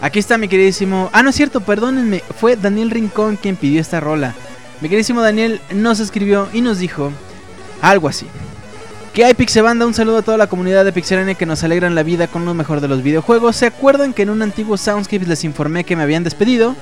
[0.00, 1.10] aquí está mi queridísimo.
[1.12, 2.22] Ah, no es cierto, perdónenme.
[2.38, 4.34] Fue Daniel Rincón quien pidió esta rola.
[4.80, 7.12] Mi queridísimo Daniel nos escribió y nos dijo
[7.80, 8.26] algo así.
[9.12, 9.86] ¿Qué hay Pixebanda?
[9.86, 12.52] Un saludo a toda la comunidad de Pixelania que nos alegran la vida con lo
[12.52, 13.54] mejor de los videojuegos.
[13.54, 16.74] ¿Se acuerdan que en un antiguo Soundscape les informé que me habían despedido?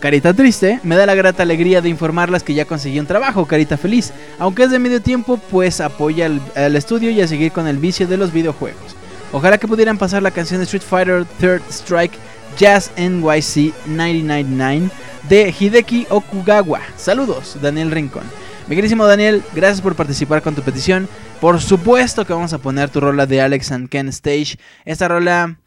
[0.00, 3.76] Carita triste, me da la grata alegría de informarlas que ya conseguí un trabajo, carita
[3.76, 4.14] feliz.
[4.38, 8.06] Aunque es de medio tiempo, pues apoya al, estudio y a seguir con el vicio
[8.06, 8.96] de los videojuegos.
[9.30, 12.14] Ojalá que pudieran pasar la canción de Street Fighter Third Strike
[12.56, 14.88] Jazz NYC 999
[15.28, 16.80] de Hideki Okugawa.
[16.96, 18.24] Saludos, Daniel Rincón.
[18.68, 21.10] Mi querísimo Daniel, gracias por participar con tu petición.
[21.42, 24.56] Por supuesto que vamos a poner tu rola de Alex and Ken Stage.
[24.86, 25.58] Esta rola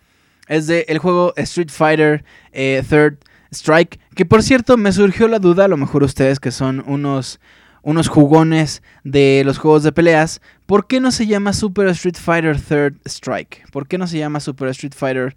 [0.47, 3.17] es de juego Street Fighter eh, Third
[3.54, 3.99] Strike.
[4.16, 7.39] Que por cierto, me surgió la duda, a lo mejor ustedes que son unos,
[7.84, 12.60] unos jugones de los juegos de peleas, ¿por qué no se llama Super Street Fighter
[12.60, 13.70] Third Strike?
[13.72, 15.36] ¿Por qué no se llama Super Street Fighter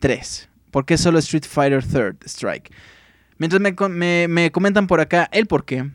[0.00, 0.48] 3?
[0.70, 2.70] ¿Por qué solo Street Fighter Third Strike?
[3.38, 5.90] Mientras me, me, comentan por acá el por qué,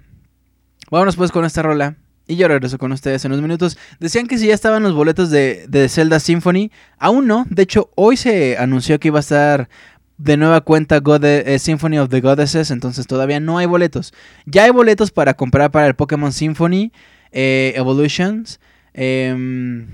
[0.89, 1.97] vámonos pues con esta rola.
[2.29, 3.77] Y yo regreso con ustedes en unos minutos.
[4.01, 6.71] Decían que si ya estaban los boletos de, de Zelda Symphony.
[6.97, 7.45] Aún no.
[7.49, 9.69] De hecho, hoy se anunció que iba a estar
[10.17, 14.13] de nueva cuenta God eh, Symphony of the Goddesses, entonces todavía no hay boletos.
[14.45, 16.91] Ya hay boletos para comprar para el Pokémon Symphony
[17.31, 18.59] eh, Evolutions.
[18.93, 19.87] Em,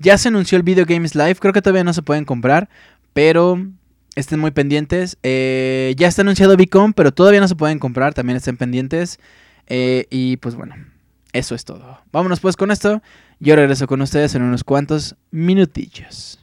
[0.00, 2.68] ya se anunció el Video Games Live, creo que todavía no se pueden comprar,
[3.12, 3.64] pero
[4.16, 5.18] estén muy pendientes.
[5.22, 9.20] Eh, ya está anunciado Vicom, pero todavía no se pueden comprar, también estén pendientes.
[9.68, 10.74] y pues bueno,
[11.32, 12.00] eso es todo.
[12.10, 13.02] Vámonos pues con esto.
[13.38, 16.39] Yo regreso con ustedes en unos cuantos minutillos.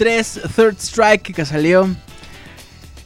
[0.00, 1.86] 3 Third Strike que salió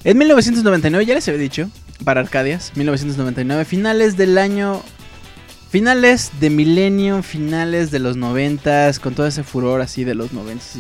[0.05, 1.69] en 1999, ya les había dicho,
[2.05, 4.81] para Arcadias, 1999, finales del año
[5.71, 10.79] Finales de milenio, finales de los noventas, con todo ese furor así de los noventas.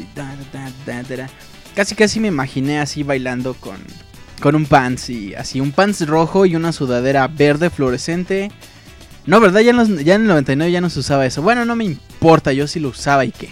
[1.75, 3.79] Casi casi me imaginé así bailando con,
[4.41, 8.53] con un pants y así, un pants rojo y una sudadera verde fluorescente.
[9.27, 9.63] No, ¿verdad?
[9.63, 11.43] Ya en, ya en el 99 ya no se usaba eso.
[11.43, 13.51] Bueno, no me importa, yo sí lo usaba y qué.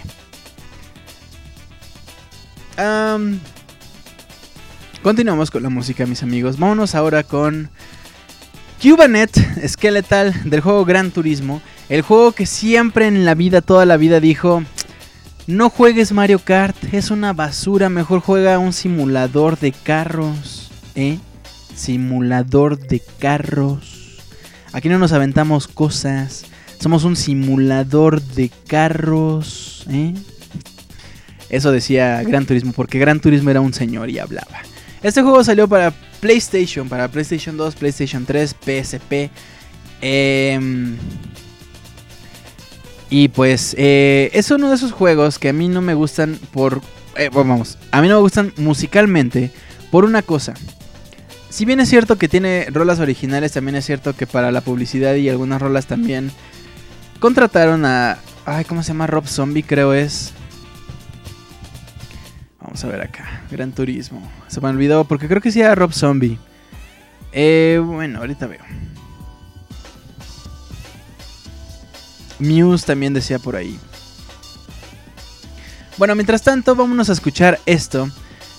[5.01, 6.57] Continuamos con la música, mis amigos.
[6.57, 7.69] Vámonos ahora con
[8.81, 9.31] Cubanet
[9.67, 11.61] Skeletal del juego Gran Turismo.
[11.89, 14.63] El juego que siempre en la vida, toda la vida dijo,
[15.45, 20.71] no juegues Mario Kart, es una basura, mejor juega un simulador de carros.
[20.95, 21.19] ¿Eh?
[21.75, 24.21] Simulador de carros.
[24.71, 26.45] Aquí no nos aventamos cosas.
[26.79, 29.85] Somos un simulador de carros.
[29.89, 30.13] ¿eh?
[31.53, 34.63] Eso decía Gran Turismo, porque Gran Turismo era un señor y hablaba.
[35.03, 39.29] Este juego salió para PlayStation, para PlayStation 2, PlayStation 3, PSP.
[40.01, 40.97] Em,
[43.11, 46.81] y pues eh, es uno de esos juegos que a mí no me gustan por...
[47.17, 49.51] Eh, vamos, a mí no me gustan musicalmente
[49.91, 50.55] por una cosa.
[51.51, 55.13] Si bien es cierto que tiene rolas originales, también es cierto que para la publicidad
[55.13, 56.31] y algunas rolas también
[57.19, 58.17] contrataron a...
[58.43, 59.05] Ay, ¿cómo se llama?
[59.05, 60.33] Rob Zombie creo es.
[62.73, 63.43] Vamos a ver acá.
[63.51, 64.27] Gran Turismo.
[64.47, 66.39] Se me olvidó porque creo que sí Rob Zombie.
[67.31, 68.63] Eh, bueno, ahorita veo.
[72.39, 73.79] Muse también decía por ahí.
[75.99, 78.09] Bueno, mientras tanto, vámonos a escuchar esto.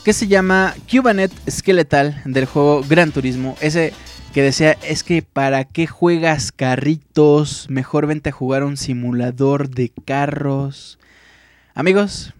[0.04, 3.56] Que se llama Cubanet Skeletal del juego Gran Turismo.
[3.60, 3.92] Ese
[4.32, 9.90] que decía, es que para qué juegas carritos, mejor vente a jugar un simulador de
[10.04, 11.00] carros.
[11.74, 12.32] Amigos,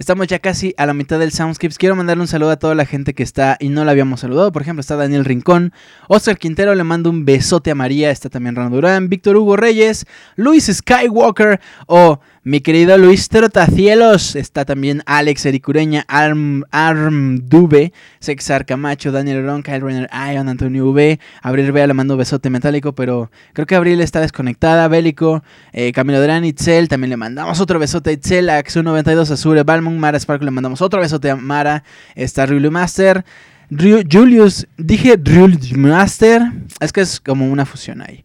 [0.00, 1.76] Estamos ya casi a la mitad del Soundscapes.
[1.76, 4.50] Quiero mandarle un saludo a toda la gente que está y no la habíamos saludado.
[4.50, 5.74] Por ejemplo, está Daniel Rincón,
[6.08, 10.06] Oscar Quintero, le mando un besote a María, está también Rano Durán, Víctor Hugo Reyes,
[10.36, 18.64] Luis Skywalker o mi querido Luis Trotacielos, está también Alex Ericureña, Arm, Arm Dube, Sexar
[18.64, 23.30] Camacho, Daniel Ron, Kyle Renner, Ion, Antonio V, Abril Vea le mando besote metálico, pero
[23.52, 28.08] creo que Abril está desconectada, Bélico, eh, Camilo Durán, Itzel, también le mandamos otro besote
[28.08, 31.84] a Itzel, Axu92, Azure, Balmon, Mara Sparkle, le mandamos otro besote a Mara,
[32.14, 33.22] está Rulu Master,
[33.70, 36.40] Julius, dije Julius Master,
[36.80, 38.24] es que es como una fusión ahí.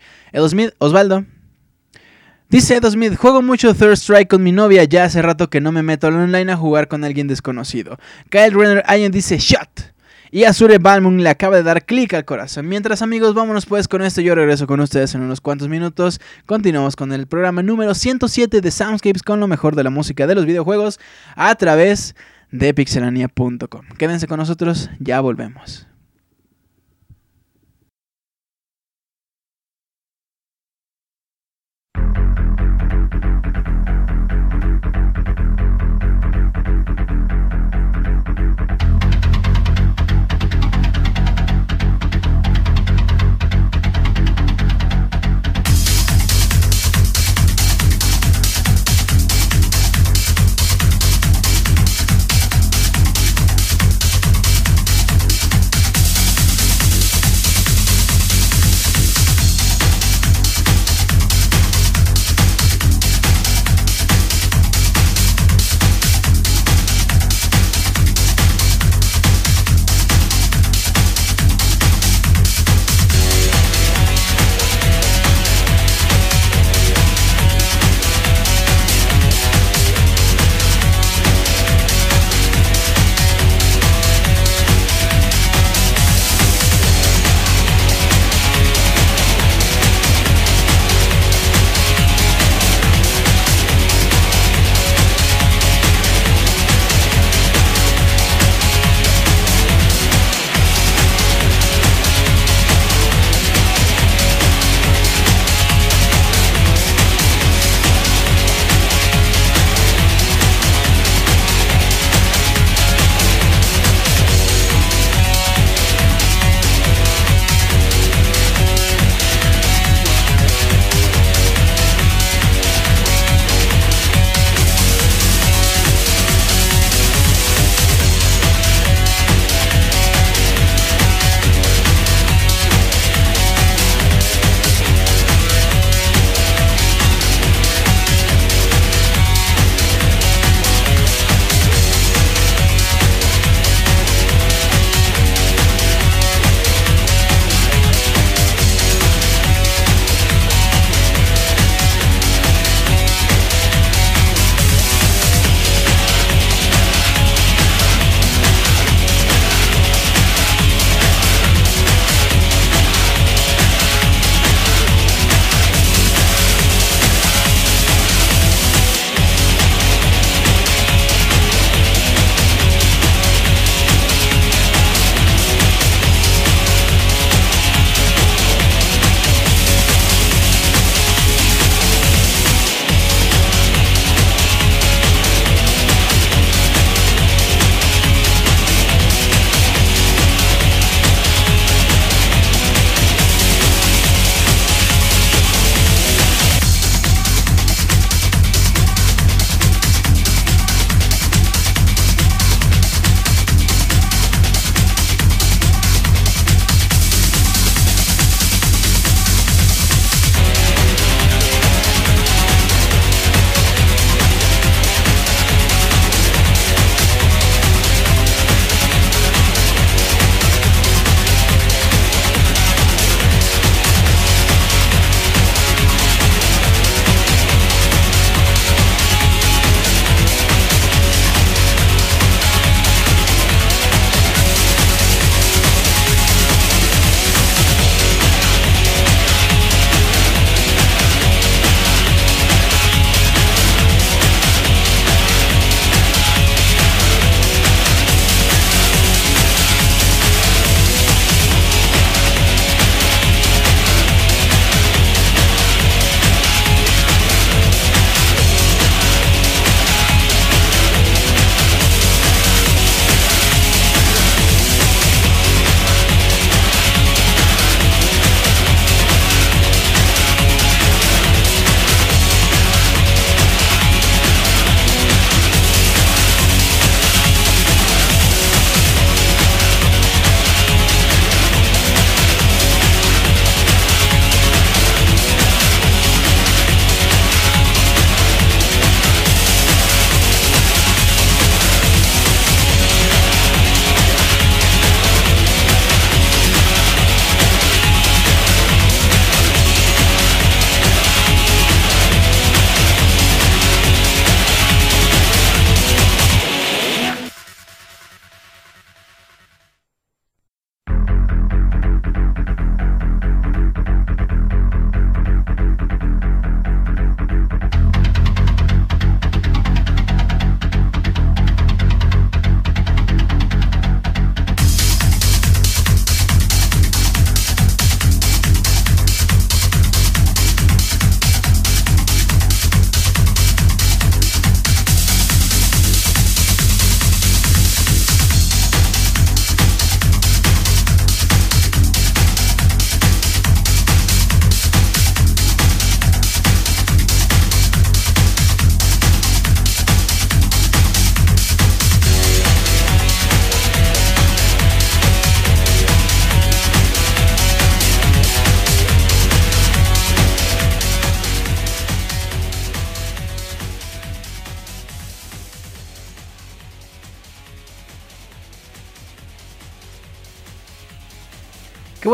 [0.79, 1.25] Osvaldo,
[2.47, 5.81] Dice 2000, juego mucho Third Strike con mi novia, ya hace rato que no me
[5.81, 7.97] meto al online a jugar con alguien desconocido.
[8.29, 9.95] Kyle Renner Iron dice shot.
[10.31, 12.67] Y Azure Balmung le acaba de dar clic al corazón.
[12.67, 14.21] Mientras amigos, vámonos pues con esto.
[14.21, 16.19] Yo regreso con ustedes en unos cuantos minutos.
[16.45, 20.35] Continuamos con el programa número 107 de Soundscapes con lo mejor de la música de
[20.35, 20.99] los videojuegos
[21.35, 22.15] a través
[22.51, 23.85] de pixelania.com.
[23.97, 25.87] Quédense con nosotros, ya volvemos.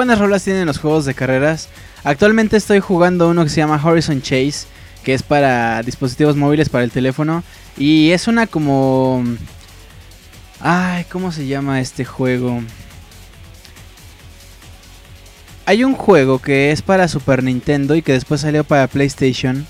[0.01, 1.69] Buenas rolas tienen los juegos de carreras.
[2.03, 4.65] Actualmente estoy jugando uno que se llama Horizon Chase,
[5.03, 7.43] que es para dispositivos móviles para el teléfono.
[7.77, 9.23] Y es una como...
[10.59, 12.63] Ay, ¿cómo se llama este juego?
[15.67, 19.67] Hay un juego que es para Super Nintendo y que después salió para PlayStation.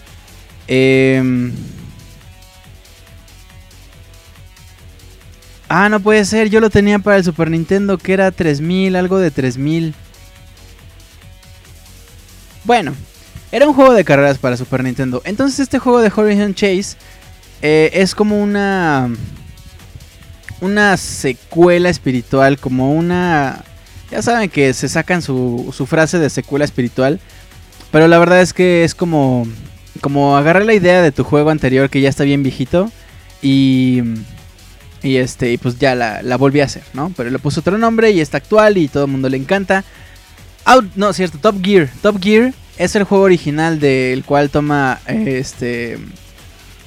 [0.70, 1.52] Eh...
[5.68, 9.20] Ah, no puede ser, yo lo tenía para el Super Nintendo que era 3000, algo
[9.20, 9.94] de 3000.
[12.64, 12.93] Bueno,
[13.51, 15.22] era un juego de carreras para Super Nintendo.
[15.26, 16.95] Entonces este juego de Horizon Chase
[17.62, 19.09] eh, es como una...
[20.62, 23.64] Una secuela espiritual, como una...
[24.12, 27.20] Ya saben que se sacan su, su frase de secuela espiritual.
[27.91, 29.47] Pero la verdad es que es como...
[30.01, 32.91] Como agarrar la idea de tu juego anterior que ya está bien viejito.
[33.41, 34.01] Y...
[35.03, 37.12] Y este, y pues ya la, la, volví a hacer, ¿no?
[37.18, 39.84] Pero le puso otro nombre y está actual y todo el mundo le encanta.
[40.66, 41.89] Out, no, cierto, Top Gear.
[42.01, 45.97] Top Gear es el juego original del cual toma este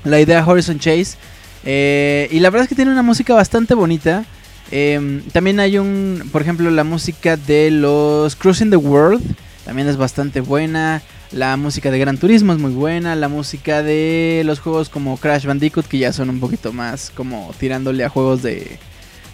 [0.05, 1.17] la idea Horizon Chase.
[1.65, 4.25] Eh, y la verdad es que tiene una música bastante bonita.
[4.71, 9.23] Eh, también hay un, por ejemplo, la música de los Cruising the World.
[9.65, 11.03] También es bastante buena.
[11.33, 13.17] La música de Gran Turismo es muy buena.
[13.17, 17.53] La música de los juegos como Crash Bandicoot, que ya son un poquito más como
[17.59, 18.79] tirándole a juegos de,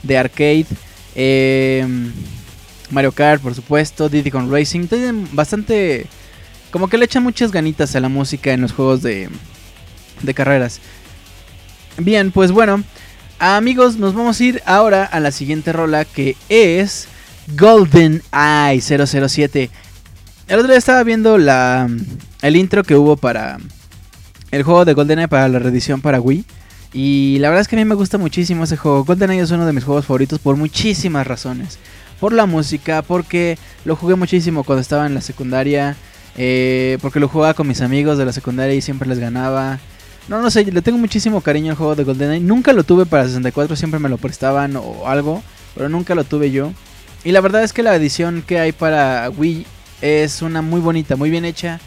[0.02, 0.66] de arcade.
[1.14, 1.86] Eh,
[2.90, 4.08] Mario Kart, por supuesto.
[4.08, 4.86] Diddy Kong Racing.
[4.86, 6.06] Tienen bastante.
[6.70, 9.28] Como que le echan muchas ganitas a la música en los juegos de,
[10.34, 10.80] carreras.
[11.98, 12.82] Bien, pues bueno.
[13.38, 17.08] Amigos, nos vamos a ir ahora a la siguiente rola que es
[17.56, 19.70] Golden Eye 007.
[20.46, 21.88] El otro día estaba viendo la,
[22.42, 23.56] el intro que hubo para
[24.50, 26.44] el juego de GoldenEye para la reedición para Wii.
[26.92, 29.04] Y la verdad es que a mí me gusta muchísimo ese juego.
[29.04, 31.78] GoldenEye es uno de mis juegos favoritos por muchísimas razones.
[32.20, 35.96] Por la música, porque lo jugué muchísimo cuando estaba en la secundaria.
[36.36, 39.78] Eh, porque lo jugaba con mis amigos de la secundaria y siempre les ganaba.
[40.28, 42.40] No, no sé, le tengo muchísimo cariño al juego de GoldenEye.
[42.40, 45.42] Nunca lo tuve para 64, siempre me lo prestaban o algo.
[45.74, 46.72] Pero nunca lo tuve yo.
[47.24, 49.66] Y la verdad es que la edición que hay para Wii
[50.00, 51.80] es una muy bonita, muy bien hecha.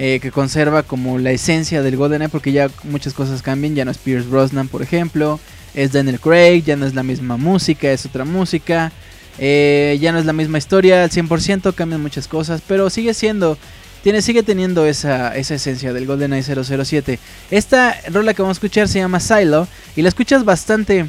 [0.00, 3.74] Eh, que conserva como la esencia del GoldenEye porque ya muchas cosas cambian.
[3.74, 5.40] Ya no es Pierce Brosnan, por ejemplo.
[5.74, 8.92] Es Daniel Craig, ya no es la misma música, es otra música.
[9.38, 13.56] Eh, ya no es la misma historia al 100%, cambian muchas cosas, pero sigue siendo,
[14.02, 17.18] tiene, sigue teniendo esa, esa esencia del GoldenEye 007.
[17.50, 21.06] Esta rola que vamos a escuchar se llama Silo y la escuchas bastante...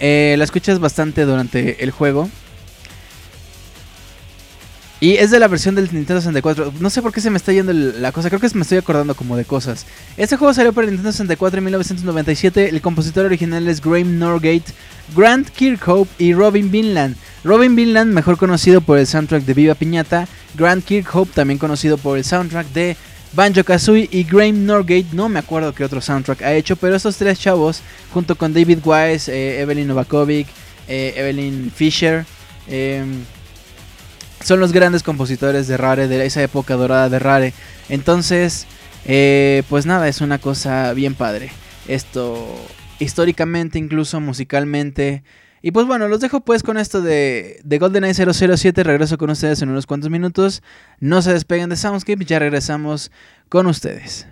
[0.00, 2.28] Eh, la escuchas bastante durante el juego.
[5.00, 6.72] Y es de la versión del Nintendo 64.
[6.80, 8.28] No sé por qué se me está yendo la cosa.
[8.28, 9.86] Creo que me estoy acordando como de cosas.
[10.16, 12.68] Este juego salió para el Nintendo 64 en 1997.
[12.70, 14.64] El compositor original es Graham Norgate,
[15.16, 17.16] Grant Kirkhope y Robin Vinland.
[17.44, 20.26] Robin Vinland, mejor conocido por el soundtrack de Viva Piñata.
[20.56, 22.96] Grant Kirkhope, también conocido por el soundtrack de
[23.34, 24.08] Banjo Kazooie.
[24.10, 26.74] Y Graham Norgate, no me acuerdo qué otro soundtrack ha hecho.
[26.74, 27.82] Pero estos tres chavos,
[28.12, 30.48] junto con David Wise, eh, Evelyn Novakovic,
[30.88, 32.26] eh, Evelyn Fisher.
[32.66, 33.04] Eh,
[34.42, 37.54] son los grandes compositores de Rare, de esa época dorada de Rare.
[37.88, 38.66] Entonces,
[39.04, 41.50] eh, pues nada, es una cosa bien padre.
[41.86, 42.46] Esto,
[42.98, 45.22] históricamente, incluso musicalmente.
[45.60, 48.82] Y pues bueno, los dejo pues con esto de, de GoldenEye 007.
[48.84, 50.62] Regreso con ustedes en unos cuantos minutos.
[51.00, 53.10] No se despeguen de Soundscape, ya regresamos
[53.48, 54.26] con ustedes.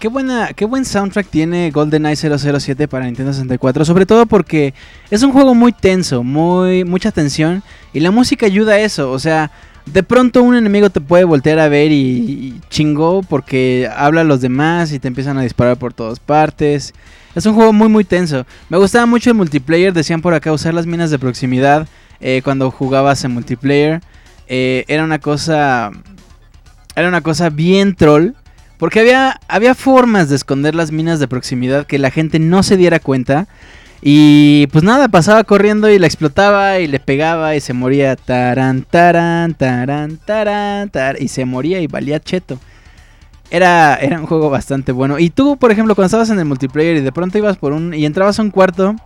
[0.00, 4.72] Qué, buena, qué buen soundtrack tiene GoldenEye 007 para Nintendo 64, sobre todo porque
[5.10, 9.18] es un juego muy tenso, muy mucha tensión y la música ayuda a eso, o
[9.18, 9.50] sea,
[9.84, 14.40] de pronto un enemigo te puede voltear a ver y, chingó porque habla a los
[14.40, 16.94] demás y te empiezan a disparar por todas partes.
[17.34, 18.46] Es un juego muy muy tenso.
[18.70, 21.86] Me gustaba mucho el multiplayer, decían por acá usar las minas de proximidad
[22.20, 24.00] eh, cuando jugabas en multiplayer.
[24.48, 25.90] Eh, era una cosa
[26.96, 28.32] era una cosa bien troll
[28.80, 32.78] porque había, había formas de esconder las minas de proximidad que la gente no se
[32.78, 33.46] diera cuenta.
[34.00, 38.16] Y pues nada, pasaba corriendo y la explotaba y le pegaba y se moría.
[38.16, 42.58] Taran, taran, taran, taran, y se moría y valía cheto.
[43.50, 45.18] Era, era un juego bastante bueno.
[45.18, 47.92] Y tú, por ejemplo, cuando estabas en el multiplayer y de pronto ibas por un.
[47.92, 48.96] y entrabas a un cuarto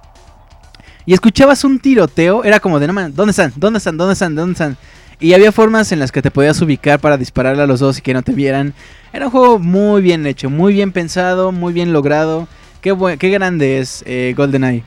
[1.05, 3.53] y escuchabas un tiroteo, era como de no man, ¿dónde están?
[3.57, 3.97] ¿Dónde están?
[3.97, 4.37] ¿Dónde están?
[4.37, 4.77] ¿Dónde están?
[5.25, 8.03] Y había formas en las que te podías ubicar para dispararle a los dos y
[8.03, 8.75] que no te vieran.
[9.11, 12.47] Era un juego muy bien hecho, muy bien pensado, muy bien logrado.
[12.83, 14.85] Qué, qué grande es eh, GoldenEye.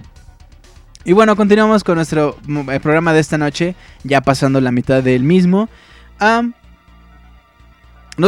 [1.05, 3.73] Y bueno, continuamos con nuestro mm, eh, programa de esta noche,
[4.03, 5.69] ya pasando la mitad del mismo.
[6.19, 6.53] nos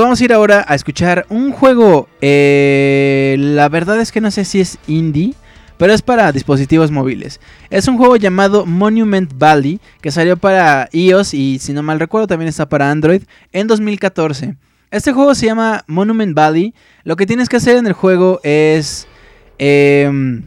[0.01, 2.09] vamos a ir ahora a escuchar un juego.
[2.21, 5.35] Eh, la verdad es que no sé si es indie
[5.79, 7.39] pero es para dispositivos móviles.
[7.69, 12.27] Es un juego llamado Monument Valley que salió para iOS y si no mal recuerdo
[12.27, 13.23] también está para Android
[13.53, 14.57] en 2014.
[14.91, 16.73] Este juego se llama Monument Valley.
[17.05, 19.07] Lo que tienes que hacer en el juego es
[19.57, 20.43] em,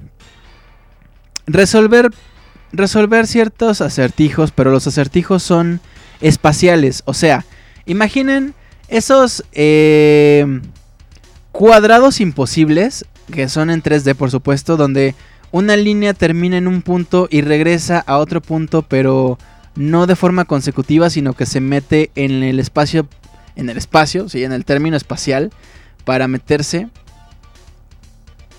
[1.46, 2.10] resolver,
[2.70, 5.80] resolver ciertos acertijos, pero los acertijos son
[6.20, 7.02] espaciales.
[7.06, 7.46] O sea,
[7.86, 8.52] imaginen
[8.88, 10.60] esos em,
[11.52, 15.16] cuadrados imposibles que son en 3D por supuesto, donde
[15.50, 19.38] una línea termina en un punto y regresa a otro punto, pero
[19.74, 23.08] no de forma consecutiva, sino que se mete en el espacio,
[23.56, 25.50] en el espacio, sí, en el término espacial,
[26.04, 26.88] para meterse.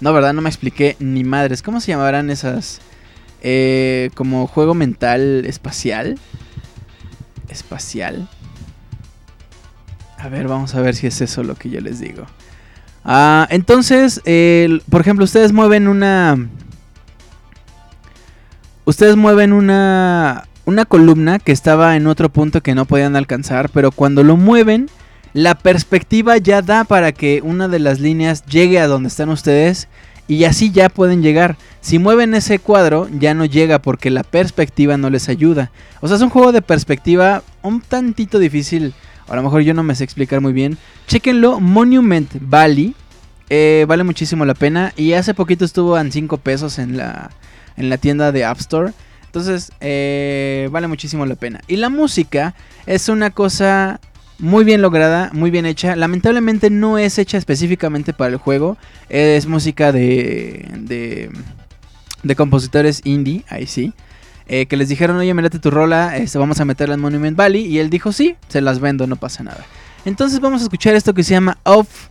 [0.01, 1.61] No, verdad, no me expliqué ni madres.
[1.61, 2.81] ¿Cómo se llamarán esas?
[3.41, 6.19] Eh, como juego mental espacial.
[7.49, 8.27] Espacial.
[10.17, 12.25] A ver, vamos a ver si es eso lo que yo les digo.
[13.05, 14.21] Ah, entonces,
[14.89, 16.49] por ejemplo, ustedes mueven una...
[18.85, 23.91] Ustedes mueven una, una columna que estaba en otro punto que no podían alcanzar, pero
[23.91, 24.89] cuando lo mueven,
[25.33, 29.87] la perspectiva ya da para que una de las líneas llegue a donde están ustedes
[30.27, 31.57] y así ya pueden llegar.
[31.81, 35.71] Si mueven ese cuadro, ya no llega porque la perspectiva no les ayuda.
[36.01, 38.93] O sea, es un juego de perspectiva un tantito difícil
[39.33, 40.77] a lo mejor yo no me sé explicar muy bien.
[41.07, 42.93] Chequenlo, Monument Valley.
[43.49, 44.93] Eh, vale muchísimo la pena.
[44.95, 47.31] Y hace poquito estuvo en 5 pesos en la,
[47.75, 48.93] en la tienda de App Store.
[49.25, 51.61] Entonces, eh, vale muchísimo la pena.
[51.67, 52.53] Y la música
[52.85, 53.99] es una cosa
[54.37, 55.95] muy bien lograda, muy bien hecha.
[55.95, 58.77] Lamentablemente no es hecha específicamente para el juego.
[59.09, 61.31] Es música de, de,
[62.21, 63.93] de compositores indie, ahí sí.
[64.47, 67.65] Eh, que les dijeron, oye, mirate tu rola, este, vamos a meterla en Monument Valley.
[67.65, 69.65] Y él dijo, sí, se las vendo, no pasa nada.
[70.05, 72.09] Entonces vamos a escuchar esto que se llama Off,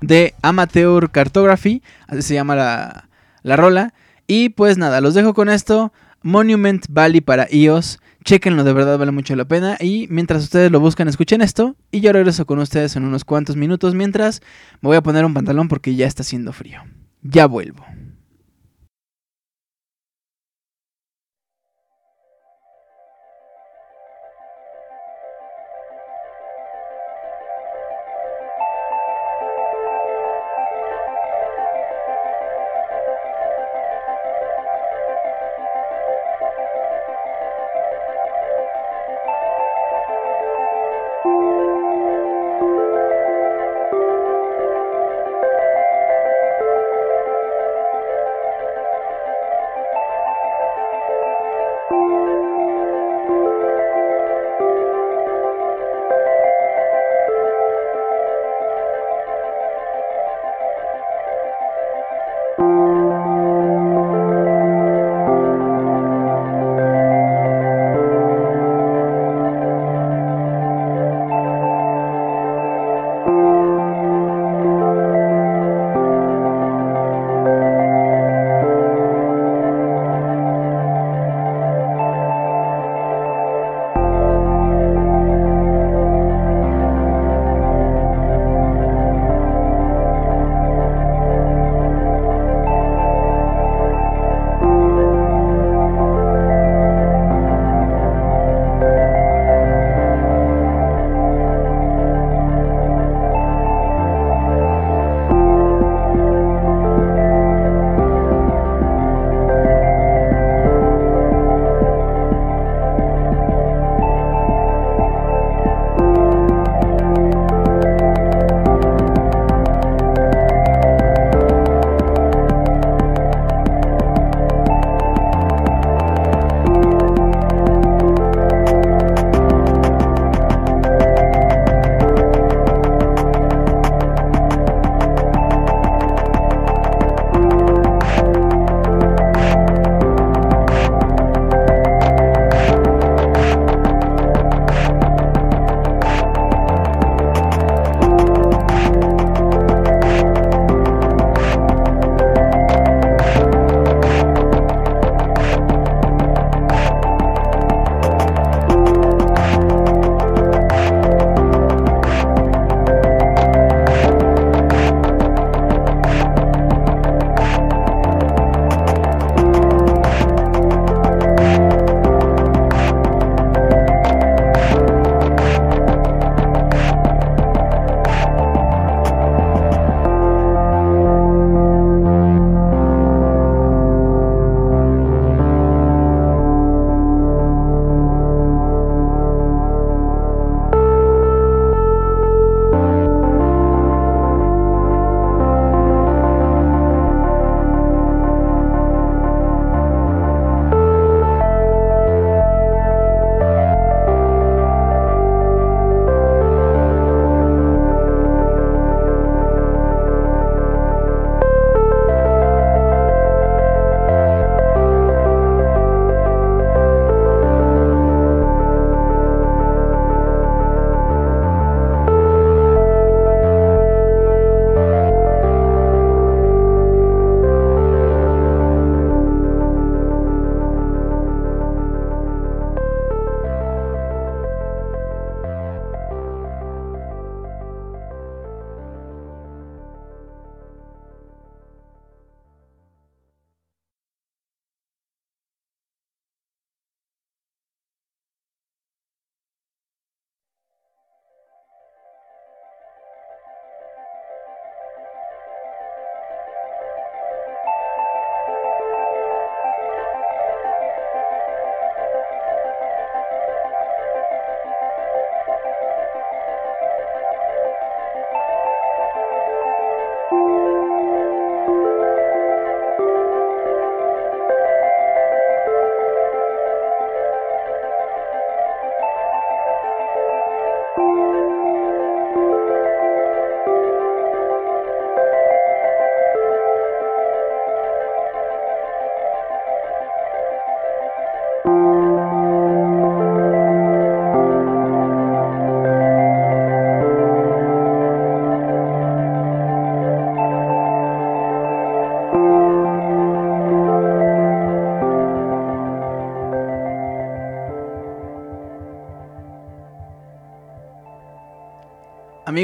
[0.00, 1.82] de Amateur Cartography.
[2.06, 3.08] Así se llama la,
[3.42, 3.94] la rola.
[4.26, 5.92] Y pues nada, los dejo con esto.
[6.22, 8.00] Monument Valley para iOS.
[8.24, 9.76] Chequenlo, de verdad vale mucho la pena.
[9.78, 11.76] Y mientras ustedes lo buscan, escuchen esto.
[11.90, 13.94] Y yo regreso con ustedes en unos cuantos minutos.
[13.94, 14.40] Mientras
[14.80, 16.80] me voy a poner un pantalón porque ya está haciendo frío.
[17.22, 17.84] Ya vuelvo.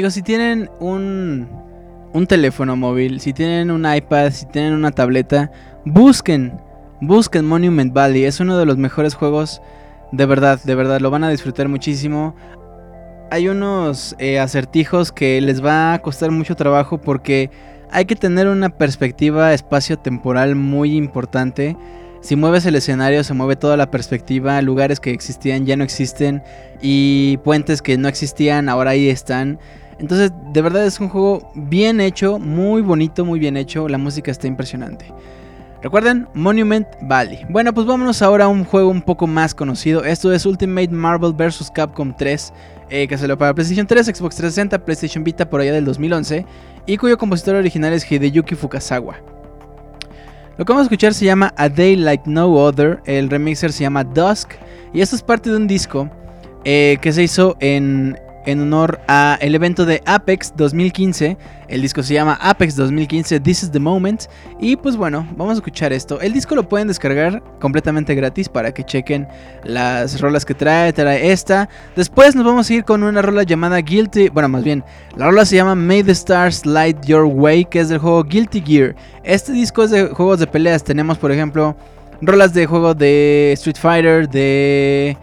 [0.01, 1.47] Amigos, si tienen un,
[2.11, 5.51] un teléfono móvil, si tienen un iPad, si tienen una tableta,
[5.85, 6.59] busquen,
[7.01, 8.23] busquen Monument Valley.
[8.23, 9.61] Es uno de los mejores juegos,
[10.11, 12.35] de verdad, de verdad, lo van a disfrutar muchísimo.
[13.29, 17.51] Hay unos eh, acertijos que les va a costar mucho trabajo porque
[17.91, 21.77] hay que tener una perspectiva espacio-temporal muy importante.
[22.21, 26.41] Si mueves el escenario, se mueve toda la perspectiva, lugares que existían ya no existen
[26.81, 29.59] y puentes que no existían ahora ahí están.
[30.01, 34.31] Entonces, de verdad es un juego bien hecho, muy bonito, muy bien hecho, la música
[34.31, 35.05] está impresionante.
[35.83, 37.45] Recuerden, Monument Valley.
[37.49, 40.03] Bueno, pues vámonos ahora a un juego un poco más conocido.
[40.03, 41.69] Esto es Ultimate Marvel vs.
[41.71, 42.53] Capcom 3,
[42.89, 46.47] eh, que salió para PlayStation 3, Xbox 360, PlayStation Vita por allá del 2011,
[46.87, 49.17] y cuyo compositor original es Hideyuki Fukasawa.
[50.57, 53.83] Lo que vamos a escuchar se llama A Day Like No Other, el remixer se
[53.83, 54.53] llama Dusk,
[54.93, 56.09] y esto es parte de un disco
[56.63, 61.37] eh, que se hizo en, en honor a el evento de Apex 2015.
[61.67, 64.23] El disco se llama Apex 2015 This is the Moment
[64.59, 66.19] y pues bueno, vamos a escuchar esto.
[66.19, 69.27] El disco lo pueden descargar completamente gratis para que chequen
[69.63, 71.69] las rolas que trae, trae esta.
[71.95, 74.83] Después nos vamos a ir con una rola llamada Guilty, bueno, más bien,
[75.15, 78.61] la rola se llama May the Stars Light Your Way, que es del juego Guilty
[78.61, 78.95] Gear.
[79.23, 80.83] Este disco es de juegos de peleas.
[80.83, 81.75] Tenemos, por ejemplo,
[82.21, 85.17] rolas de juego de Street Fighter, de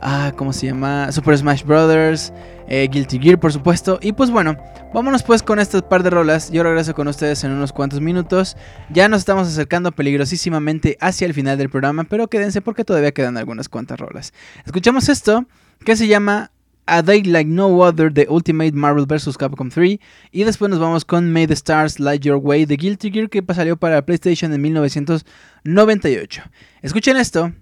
[0.00, 1.10] ah, ¿cómo se llama?
[1.12, 2.32] Super Smash Brothers,
[2.68, 3.98] eh, Guilty Gear, por supuesto.
[4.02, 4.56] Y pues bueno,
[4.92, 6.50] vámonos pues con estas par de rolas.
[6.50, 8.56] Yo regreso con ustedes en unos cuantos minutos.
[8.90, 13.36] Ya nos estamos acercando peligrosísimamente hacia el final del programa, pero quédense porque todavía quedan
[13.36, 14.32] algunas cuantas rolas.
[14.66, 15.46] Escuchamos esto,
[15.84, 16.50] que se llama
[16.86, 19.36] A Day Like No Other de Ultimate Marvel vs.
[19.38, 19.98] Capcom 3.
[20.30, 23.42] Y después nos vamos con May the Stars Light Your Way de Guilty Gear, que
[23.54, 26.42] salió para PlayStation en 1998.
[26.82, 27.52] Escuchen esto,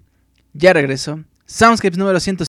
[0.53, 1.23] ya regreso.
[1.45, 2.46] Soundscapes número 100.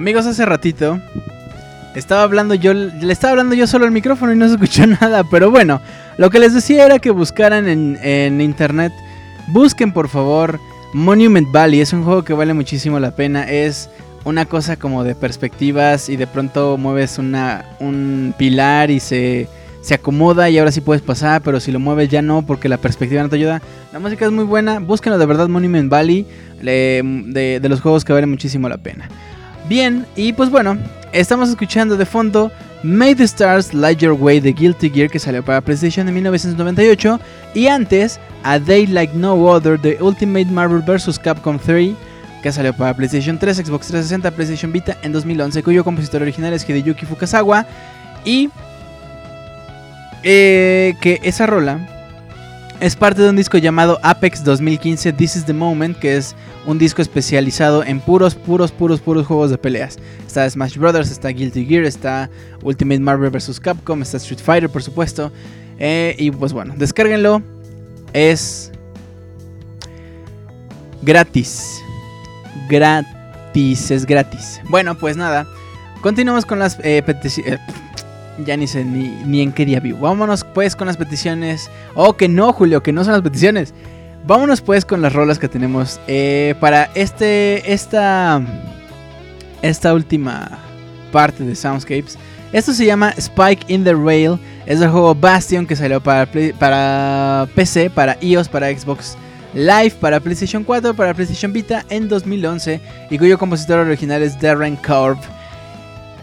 [0.00, 0.98] Amigos, hace ratito
[1.94, 5.24] estaba hablando yo, le estaba hablando yo solo al micrófono y no se escuchó nada,
[5.24, 5.82] pero bueno,
[6.16, 8.94] lo que les decía era que buscaran en, en internet,
[9.48, 10.58] busquen por favor
[10.94, 13.90] Monument Valley, es un juego que vale muchísimo la pena, es
[14.24, 19.48] una cosa como de perspectivas y de pronto mueves una, un pilar y se,
[19.82, 22.78] se acomoda y ahora sí puedes pasar, pero si lo mueves ya no porque la
[22.78, 23.60] perspectiva no te ayuda.
[23.92, 26.26] La música es muy buena, búsquenlo de verdad Monument Valley,
[26.62, 29.06] de, de los juegos que valen muchísimo la pena.
[29.70, 30.76] Bien, y pues bueno,
[31.12, 32.50] estamos escuchando de fondo
[32.82, 37.20] May the Stars Light Your Way de Guilty Gear que salió para PlayStation en 1998
[37.54, 41.20] y antes A Day Like No Other de Ultimate Marvel vs.
[41.20, 41.94] Capcom 3
[42.42, 46.68] que salió para PlayStation 3, Xbox 360, PlayStation Vita en 2011 cuyo compositor original es
[46.68, 47.64] Hideyuki Fukasawa
[48.24, 48.50] y
[50.24, 51.78] eh, que esa rola
[52.80, 56.34] es parte de un disco llamado Apex 2015 This is the Moment, que es
[56.66, 59.98] un disco especializado en puros, puros, puros, puros juegos de peleas.
[60.26, 62.30] Está Smash Brothers, está Guilty Gear, está
[62.62, 63.58] Ultimate Marvel vs.
[63.60, 65.32] Capcom, está Street Fighter, por supuesto.
[65.78, 67.42] Eh, y pues bueno, descárguenlo.
[68.12, 68.70] Es
[71.02, 71.80] gratis.
[72.68, 74.60] Gratis, es gratis.
[74.68, 75.46] Bueno, pues nada.
[76.02, 77.54] Continuamos con las eh, peticiones.
[77.54, 77.58] Eh,
[78.44, 80.00] ya ni sé ni, en qué día vivo.
[80.00, 81.70] Vámonos pues con las peticiones.
[81.94, 83.74] Oh, que no, Julio, que no son las peticiones.
[84.26, 88.40] Vámonos pues con las rolas que tenemos eh, para este, esta,
[89.62, 90.58] esta última
[91.10, 92.18] parte de Soundscapes.
[92.52, 94.38] Esto se llama Spike in the Rail.
[94.66, 96.28] Es el juego Bastion que salió para,
[96.58, 99.16] para PC, para iOS, para Xbox
[99.54, 102.80] Live, para PlayStation 4, para PlayStation Vita en 2011
[103.10, 105.18] y cuyo compositor original es Darren Korb.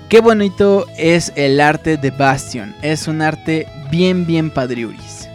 [0.09, 2.73] Qué bonito es el arte de Bastion.
[2.81, 5.27] Es un arte bien, bien padriuris.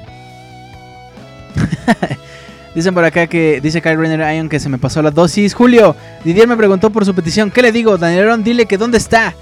[2.74, 5.54] Dicen por acá que dice Kyle Renner Ion que se me pasó la dosis.
[5.54, 5.94] Julio,
[6.24, 7.50] Didier me preguntó por su petición.
[7.50, 7.98] ¿Qué le digo?
[7.98, 9.34] Danielón, dile que dónde está.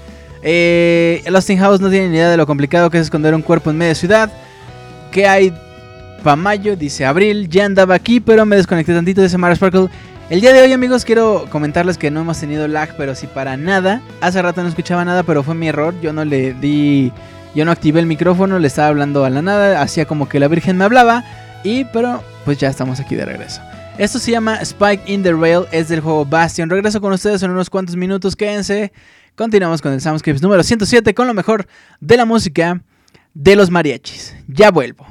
[0.43, 3.69] Eh, Austin House no tiene ni idea de lo complicado que es esconder un cuerpo
[3.69, 4.31] en media ciudad.
[5.11, 5.53] ¿Qué hay
[6.23, 6.75] para mayo?
[6.75, 7.47] Dice Abril.
[7.49, 9.21] Ya andaba aquí, pero me desconecté tantito.
[9.21, 9.87] Dice Mara Sparkle.
[10.29, 13.55] El día de hoy amigos quiero comentarles que no hemos tenido lag, pero sí para
[13.57, 14.01] nada.
[14.21, 15.93] Hace rato no escuchaba nada, pero fue mi error.
[16.01, 17.11] Yo no le di...
[17.53, 20.47] Yo no activé el micrófono, le estaba hablando a la nada, hacía como que la
[20.47, 21.25] Virgen me hablaba.
[21.63, 23.61] Y pero pues ya estamos aquí de regreso.
[23.97, 26.69] Esto se llama Spike in the Rail, es del juego Bastion.
[26.69, 28.91] Regreso con ustedes en unos cuantos minutos, quédense.
[29.35, 31.67] Continuamos con el Soundscapes número 107 con lo mejor
[31.99, 32.81] de la música
[33.33, 34.35] de los mariachis.
[34.47, 35.05] Ya vuelvo.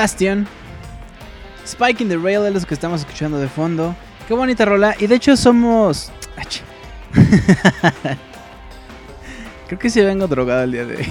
[0.00, 0.46] Bastion.
[1.66, 3.94] Spike in the Rail es lo que estamos escuchando de fondo.
[4.26, 4.96] Qué bonita rola.
[4.98, 6.10] Y de hecho somos...
[9.68, 11.06] Creo que sí vengo drogado el día de hoy.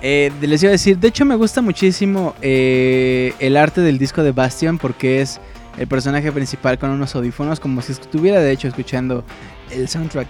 [0.00, 4.22] Eh, les iba a decir, de hecho me gusta muchísimo eh, el arte del disco
[4.22, 5.38] de Bastion porque es
[5.76, 9.24] el personaje principal con unos audífonos como si estuviera de hecho escuchando
[9.70, 10.28] el soundtrack.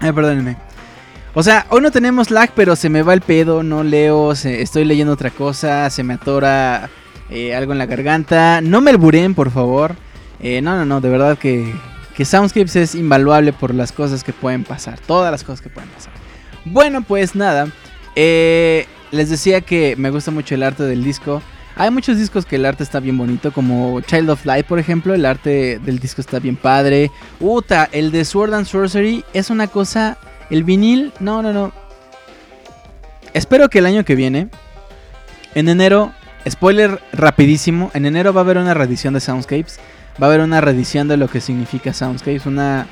[0.00, 0.56] Ay, perdónenme.
[1.34, 4.84] O sea, hoy no tenemos lag, pero se me va el pedo, no leo, estoy
[4.84, 6.90] leyendo otra cosa, se me atora
[7.30, 8.60] eh, algo en la garganta.
[8.60, 9.96] No me alburen, por favor.
[10.42, 11.72] no, no, no, de verdad que,
[12.14, 15.88] que Soundscapes es invaluable por las cosas que pueden pasar, todas las cosas que pueden
[15.90, 16.12] pasar.
[16.66, 17.68] Bueno, pues nada.
[18.14, 21.42] Eh, les decía que me gusta mucho el arte del disco.
[21.76, 25.14] Hay muchos discos que el arte está bien bonito, como Child of Light, por ejemplo.
[25.14, 27.10] El arte del disco está bien padre.
[27.40, 30.18] Uta, el de Sword and Sorcery es una cosa.
[30.50, 31.72] El vinil, no, no, no.
[33.34, 34.48] Espero que el año que viene,
[35.54, 36.12] en enero,
[36.48, 39.78] spoiler rapidísimo, en enero va a haber una reedición de Soundscapes.
[40.22, 42.86] Va a haber una reedición de lo que significa Soundscapes, una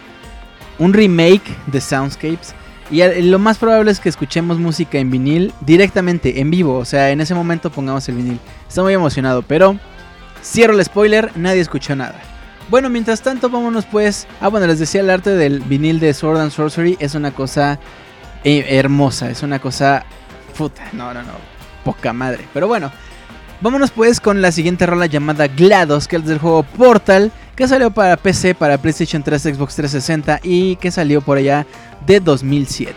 [0.78, 2.54] un remake de Soundscapes.
[2.90, 6.76] Y lo más probable es que escuchemos música en vinil directamente, en vivo.
[6.76, 8.40] O sea, en ese momento pongamos el vinil.
[8.68, 9.76] Estoy muy emocionado, pero
[10.42, 12.20] cierro el spoiler, nadie escuchó nada.
[12.70, 14.28] Bueno, mientras tanto, vámonos pues.
[14.40, 17.80] Ah, bueno, les decía, el arte del vinil de Sword and Sorcery es una cosa
[18.44, 20.04] eh, hermosa, es una cosa.
[20.56, 21.32] Puta, no, no, no,
[21.84, 22.46] poca madre.
[22.54, 22.92] Pero bueno,
[23.60, 27.90] vámonos pues con la siguiente rola llamada GLaDOS, que es del juego Portal que salió
[27.90, 31.66] para PC, para PlayStation 3, Xbox 360 y que salió por allá
[32.06, 32.94] de 2007.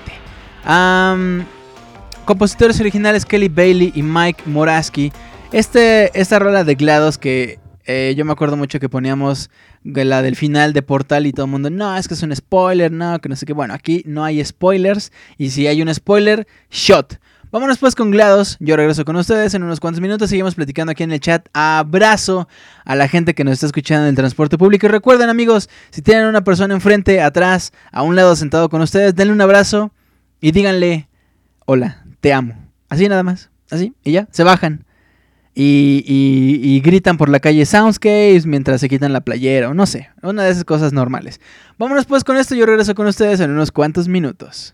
[2.24, 5.12] compositores originales Kelly Bailey y Mike Moraski.
[5.52, 9.49] Este, esta rola de GLaDOS que eh, yo me acuerdo mucho que poníamos
[9.84, 12.91] la del final de Portal y todo el mundo, no, es que es un spoiler,
[12.91, 13.53] no, que no sé qué.
[13.53, 17.19] Bueno, aquí no hay spoilers y si hay un spoiler, shot.
[17.53, 18.57] Vámonos pues con GLaDOS.
[18.61, 20.31] Yo regreso con ustedes en unos cuantos minutos.
[20.31, 21.47] Seguimos platicando aquí en el chat.
[21.53, 22.47] Abrazo
[22.84, 24.88] a la gente que nos está escuchando en el transporte público.
[24.88, 29.14] Y recuerden, amigos, si tienen una persona enfrente, atrás, a un lado sentado con ustedes,
[29.14, 29.91] denle un abrazo
[30.41, 31.07] y díganle:
[31.68, 32.55] Hola, te amo.
[32.89, 33.51] Así nada más.
[33.69, 33.93] Así.
[34.03, 34.85] Y ya, se bajan.
[35.56, 40.10] Y, y, gritan por la calle Soundscapes mientras se quitan la playera o no sé,
[40.24, 41.40] una de esas cosas normales.
[41.78, 44.74] Vámonos pues con esto, yo regreso con ustedes en unos cuantos minutos.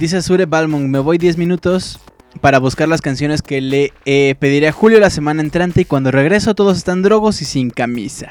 [0.00, 2.00] Dice Sure Balmong, me voy 10 minutos
[2.40, 6.10] para buscar las canciones que le eh, pediré a Julio la semana entrante y cuando
[6.10, 8.30] regreso todos están drogos y sin camisa.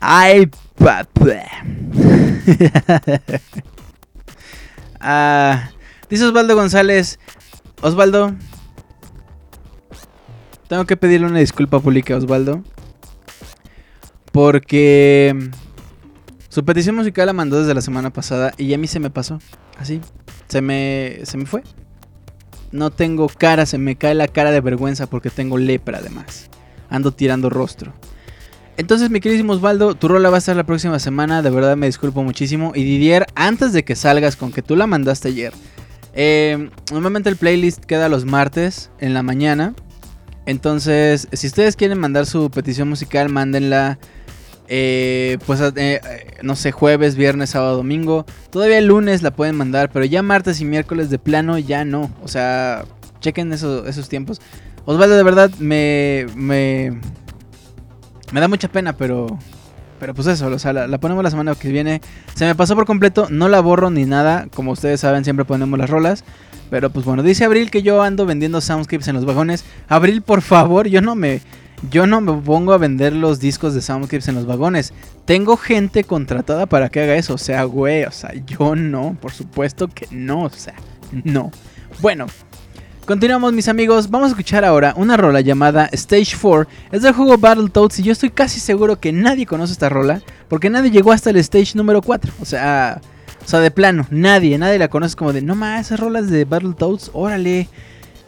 [0.00, 1.44] Ay, papá.
[5.00, 5.70] Ah,
[6.10, 7.20] dice Osvaldo González,
[7.82, 8.34] Osvaldo,
[10.66, 12.64] tengo que pedirle una disculpa pública a Osvaldo.
[14.32, 15.50] Porque
[16.48, 19.38] su petición musical la mandó desde la semana pasada y a mí se me pasó.
[19.78, 20.00] Así.
[20.48, 21.62] Se me, se me fue.
[22.72, 26.50] No tengo cara, se me cae la cara de vergüenza porque tengo lepra además.
[26.90, 27.92] Ando tirando rostro.
[28.76, 31.42] Entonces, mi queridísimo Osvaldo, tu rola va a estar la próxima semana.
[31.42, 32.72] De verdad me disculpo muchísimo.
[32.74, 35.52] Y Didier, antes de que salgas con que tú la mandaste ayer.
[36.14, 39.74] Eh, normalmente el playlist queda los martes en la mañana.
[40.46, 43.98] Entonces, si ustedes quieren mandar su petición musical, mándenla
[44.70, 46.00] eh, pues eh, eh,
[46.42, 48.26] no sé, jueves, viernes, sábado, domingo.
[48.50, 52.10] Todavía el lunes la pueden mandar, pero ya martes y miércoles de plano ya no.
[52.22, 52.84] O sea,
[53.20, 54.40] chequen esos tiempos.
[54.84, 56.98] Osvaldo, de verdad, me, me,
[58.32, 59.38] me da mucha pena, pero,
[59.98, 62.02] pero pues eso, o sea, la, ponemos la semana que viene.
[62.34, 64.48] Se me pasó por completo, no la borro ni nada.
[64.54, 66.24] Como ustedes saben, siempre ponemos las rolas.
[66.70, 69.64] Pero pues bueno, dice Abril que yo ando vendiendo soundscapes en los vagones.
[69.88, 71.40] Abril, por favor, yo no me
[71.90, 74.92] yo no me pongo a vender los discos de Soundclips en los vagones.
[75.24, 77.34] Tengo gente contratada para que haga eso.
[77.34, 79.16] O sea, güey, o sea, yo no.
[79.20, 80.44] Por supuesto que no.
[80.44, 80.74] O sea,
[81.24, 81.50] no.
[82.00, 82.26] Bueno,
[83.06, 84.10] continuamos mis amigos.
[84.10, 86.66] Vamos a escuchar ahora una rola llamada Stage 4.
[86.92, 90.20] Es del juego Battletoads y yo estoy casi seguro que nadie conoce esta rola.
[90.48, 92.32] Porque nadie llegó hasta el stage número 4.
[92.40, 93.00] O sea,
[93.44, 96.44] o sea, de plano, nadie, nadie la conoce como de, no más, esas rolas de
[96.44, 97.68] Battletoads, órale.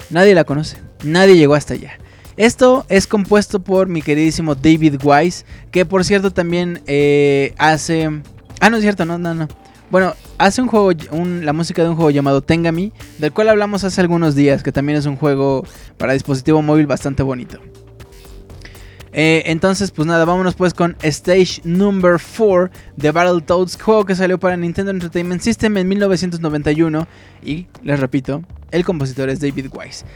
[0.09, 0.79] Nadie la conoce.
[1.03, 1.99] Nadie llegó hasta allá.
[2.41, 8.23] Esto es compuesto por mi queridísimo David Wise, que por cierto también eh, hace...
[8.61, 9.47] Ah, no es cierto, no, no, no.
[9.91, 14.01] Bueno, hace un juego, la música de un juego llamado Tengami, del cual hablamos hace
[14.01, 15.67] algunos días, que también es un juego
[15.99, 17.59] para dispositivo móvil bastante bonito.
[19.13, 24.41] Eh, entonces, pues nada, vámonos pues con Stage Number 4 de Battletoads, juego que salió
[24.41, 27.07] para Nintendo Entertainment System en 1991.
[27.43, 30.07] Y les repito, el compositor es David Wise.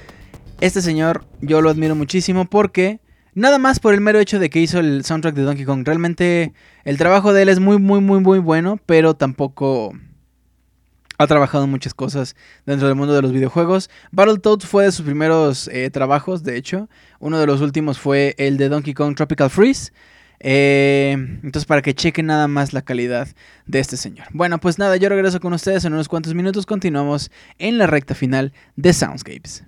[0.61, 3.01] Este señor yo lo admiro muchísimo porque
[3.35, 5.85] nada más por el mero hecho de que hizo el soundtrack de Donkey Kong.
[5.85, 6.55] Realmente
[6.85, 9.93] el trabajo de él es muy, muy, muy, muy bueno, pero tampoco
[11.19, 12.35] ha trabajado en muchas cosas
[12.67, 13.91] dentro del mundo de los videojuegos.
[14.11, 16.89] Battletoads fue de sus primeros eh, trabajos, de hecho.
[17.21, 19.93] Uno de los últimos fue el de Donkey Kong Tropical Freeze.
[20.41, 23.29] Eh, entonces, para que chequen nada más la calidad
[23.67, 24.27] de este señor.
[24.33, 26.67] Bueno, pues nada, yo regreso con ustedes en unos cuantos minutos.
[26.67, 29.65] Continuamos en la recta final de Soundscapes.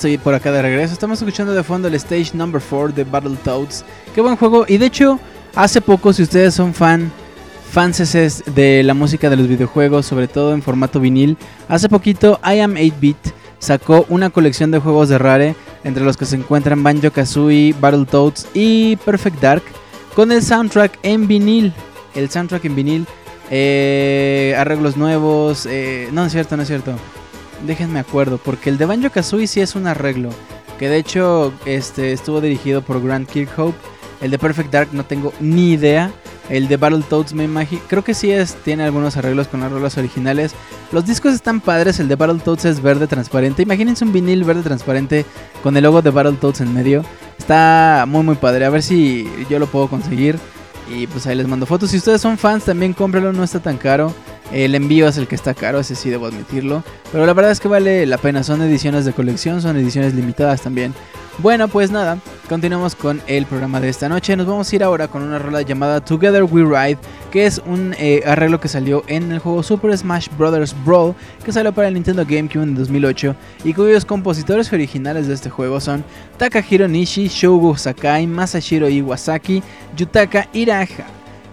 [0.00, 0.94] Estoy por acá de regreso.
[0.94, 3.84] Estamos escuchando de fondo el Stage Number 4 de Battletoads.
[4.14, 4.64] Qué buen juego.
[4.66, 5.20] Y de hecho,
[5.54, 7.12] hace poco, si ustedes son fan,
[7.70, 8.16] fans
[8.46, 11.36] de la música de los videojuegos, sobre todo en formato vinil,
[11.68, 13.18] hace poquito I Am 8-Bit
[13.58, 15.54] sacó una colección de juegos de Rare,
[15.84, 19.62] entre los que se encuentran Banjo Kazooie, Battletoads y Perfect Dark,
[20.16, 21.74] con el soundtrack en vinil.
[22.14, 23.06] El soundtrack en vinil,
[23.50, 25.66] eh, arreglos nuevos.
[25.66, 26.94] Eh, no, es cierto, no es cierto
[27.66, 30.30] déjenme acuerdo, porque el de Banjo Kazooie sí es un arreglo,
[30.78, 33.78] que de hecho este, estuvo dirigido por Grant Kirkhope.
[34.20, 36.10] El de Perfect Dark no tengo ni idea.
[36.50, 40.52] El de Battletoads me imagino, creo que sí es, tiene algunos arreglos con rolas originales.
[40.90, 43.62] Los discos están padres, el de Battletoads es verde transparente.
[43.62, 45.24] Imagínense un vinil verde transparente
[45.62, 47.04] con el logo de Battletoads en medio.
[47.38, 50.38] Está muy muy padre, a ver si yo lo puedo conseguir.
[50.92, 51.90] Y pues ahí les mando fotos.
[51.90, 54.12] Si ustedes son fans, también cómpralo, no está tan caro.
[54.52, 56.82] El envío es el que está caro, ese sí debo admitirlo.
[57.12, 58.42] Pero la verdad es que vale la pena.
[58.42, 60.94] Son ediciones de colección, son ediciones limitadas también.
[61.42, 62.18] Bueno, pues nada,
[62.50, 64.36] continuamos con el programa de esta noche.
[64.36, 66.98] Nos vamos a ir ahora con una rola llamada Together We Ride,
[67.30, 70.74] que es un eh, arreglo que salió en el juego Super Smash Bros.
[70.84, 75.48] Brawl, que salió para el Nintendo GameCube en 2008 y cuyos compositores originales de este
[75.48, 76.04] juego son
[76.36, 79.62] Takahiro Nishi, Shogo Sakai, Masashiro Iwasaki,
[79.96, 81.06] Yutaka Iraha,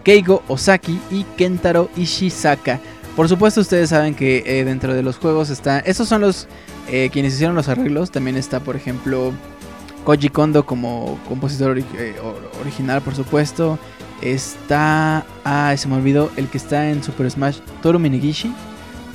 [0.08, 2.80] Keigo Osaki y Kentaro Ishizaka.
[3.14, 5.84] Por supuesto ustedes saben que eh, dentro de los juegos están...
[5.86, 6.48] Estos son los
[6.90, 8.10] eh, quienes hicieron los arreglos.
[8.10, 9.34] También está por ejemplo
[10.06, 12.16] Koji Kondo como compositor eh,
[12.62, 13.78] original, por supuesto.
[14.22, 15.26] Está.
[15.44, 18.54] Ah, se me olvidó el que está en Super Smash, Toru Minigishi.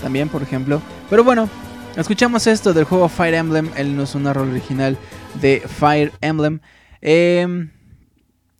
[0.02, 0.82] También, por ejemplo.
[1.09, 1.48] Pero bueno,
[1.97, 3.70] escuchamos esto del juego Fire Emblem.
[3.78, 4.98] Él no es una rol original
[5.40, 6.60] de Fire Emblem.
[7.01, 7.70] Em,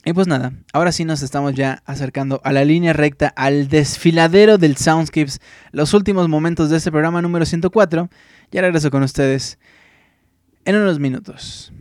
[0.05, 4.59] y pues nada, ahora sí nos estamos ya acercando a la línea recta, al desfiladero
[4.59, 8.11] del Soundscapes, los últimos momentos de este programa número 104.
[8.51, 9.59] Ya regreso con ustedes
[10.65, 11.73] en unos minutos.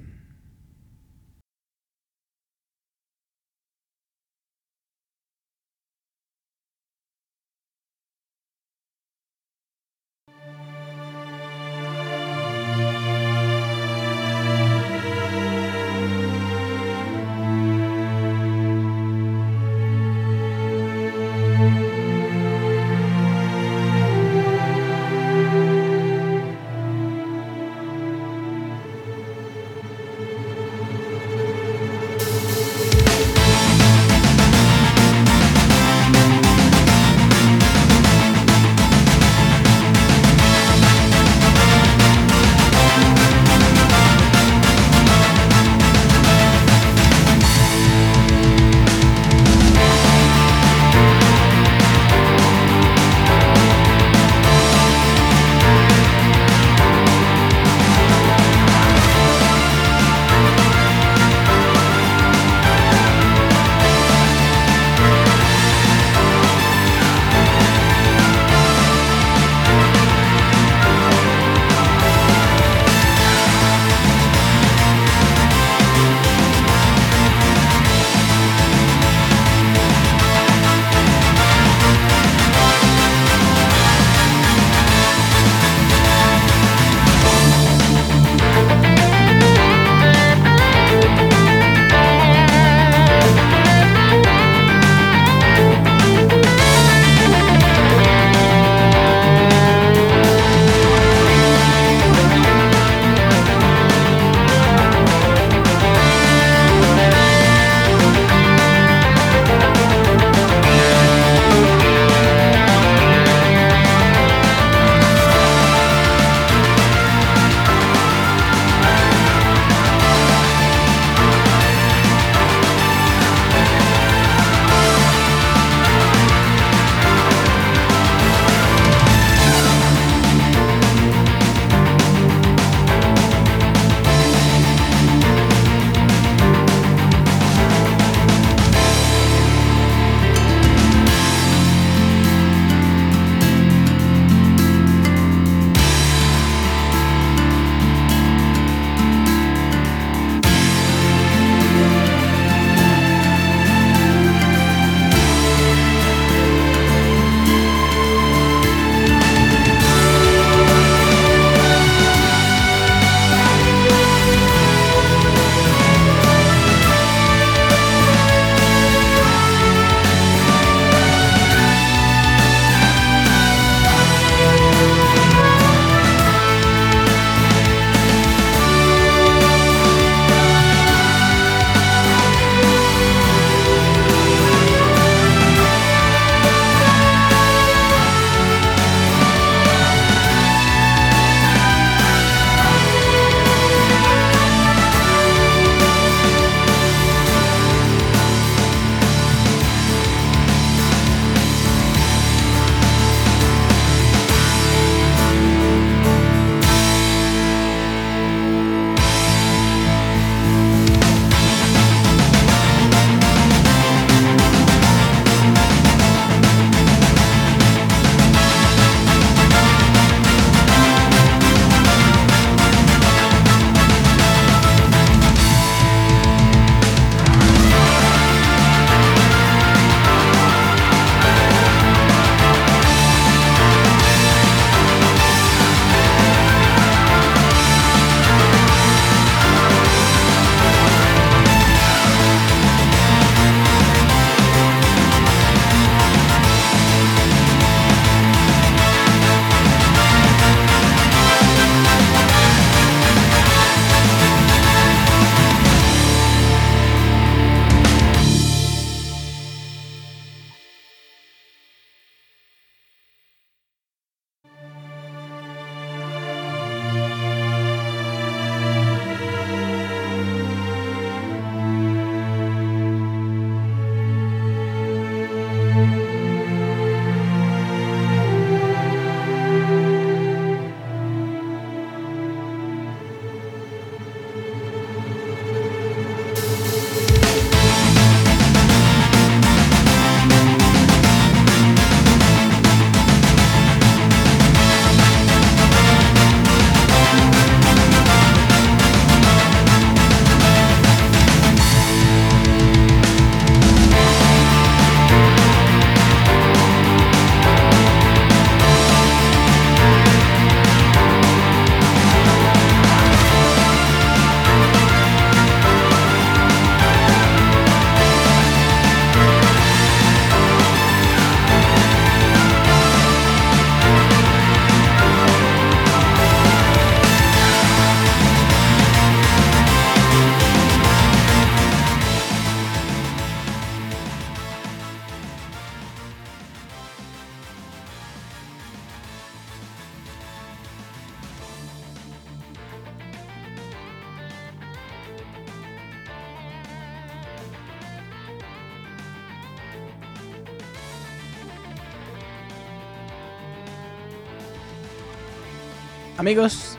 [356.31, 356.77] Amigos,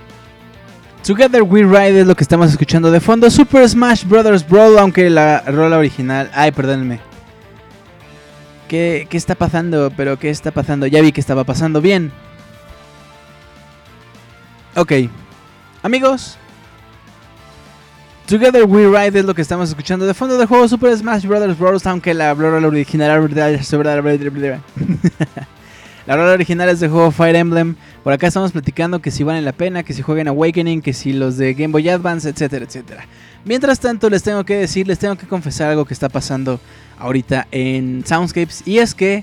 [1.06, 3.30] Together We Ride es lo que estamos escuchando de fondo.
[3.30, 6.30] Super Smash Brothers Brawl, aunque la rola original.
[6.32, 7.00] Ay, perdónenme.
[8.66, 9.92] ¿Qué, ¿Qué está pasando?
[9.94, 10.86] Pero ¿qué está pasando?
[10.86, 12.12] Ya vi que estaba pasando bien.
[14.74, 14.92] Ok.
[15.82, 16.38] Amigos.
[18.26, 21.58] Together We Ride es lo que estamos escuchando de fondo del juego Super Smash Brothers
[21.58, 21.86] Bros.
[21.86, 23.10] Aunque la rola original.
[26.04, 27.76] La rola original es del juego Fire Emblem.
[28.02, 31.12] Por acá estamos platicando que si vale la pena, que si jueguen Awakening, que si
[31.12, 33.06] los de Game Boy Advance, etcétera, etcétera.
[33.44, 36.60] Mientras tanto, les tengo que decir, les tengo que confesar algo que está pasando
[36.98, 38.64] ahorita en Soundscapes.
[38.66, 39.22] Y es que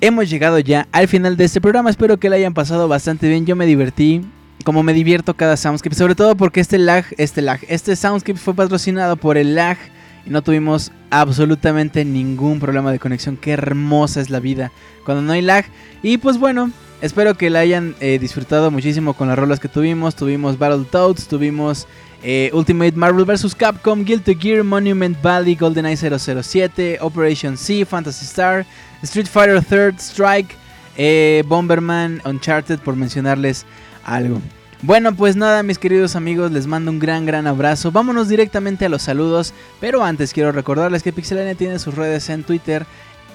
[0.00, 1.90] hemos llegado ya al final de este programa.
[1.90, 3.44] Espero que lo hayan pasado bastante bien.
[3.44, 4.22] Yo me divertí.
[4.64, 5.96] Como me divierto cada Soundscape.
[5.96, 9.78] Sobre todo porque este lag, este lag, este Soundscape fue patrocinado por el lag
[10.26, 13.36] no tuvimos absolutamente ningún problema de conexión.
[13.36, 14.72] Qué hermosa es la vida
[15.04, 15.66] cuando no hay lag.
[16.02, 16.70] Y pues bueno,
[17.00, 20.14] espero que la hayan eh, disfrutado muchísimo con las rolas que tuvimos.
[20.14, 21.86] Tuvimos Battletoads, tuvimos
[22.22, 23.54] eh, Ultimate Marvel vs.
[23.54, 28.66] Capcom, Guilty Gear, Monument Valley, GoldenEye 007, Operation C, Fantasy Star,
[29.02, 30.54] Street Fighter Third Strike,
[30.96, 33.64] eh, Bomberman, Uncharted, por mencionarles
[34.04, 34.40] algo.
[34.82, 37.92] Bueno, pues nada, mis queridos amigos, les mando un gran, gran abrazo.
[37.92, 42.44] Vámonos directamente a los saludos, pero antes quiero recordarles que Pixelania tiene sus redes en
[42.44, 42.86] Twitter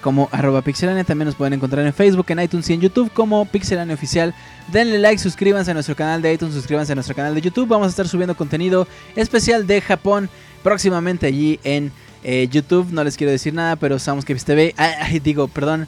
[0.06, 3.44] como arroba pixelania, también nos pueden encontrar en Facebook, en iTunes y en YouTube como
[3.46, 4.36] Pixelania Oficial.
[4.72, 7.68] Denle like, suscríbanse a nuestro canal de iTunes, suscríbanse a nuestro canal de YouTube.
[7.68, 10.30] Vamos a estar subiendo contenido especial de Japón
[10.62, 11.92] próximamente allí en
[12.24, 12.92] eh, YouTube.
[12.92, 15.88] No les quiero decir nada, pero TV, ay, digo, perdón,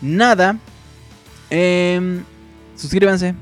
[0.00, 0.56] nada.
[1.50, 2.24] Em,
[2.74, 3.34] suscríbanse,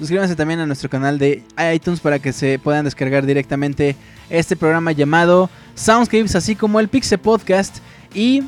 [0.00, 1.44] Suscríbanse también a nuestro canal de
[1.74, 3.96] iTunes para que se puedan descargar directamente
[4.30, 7.80] este programa llamado Soundscapes, así como el Pixel Podcast
[8.14, 8.42] y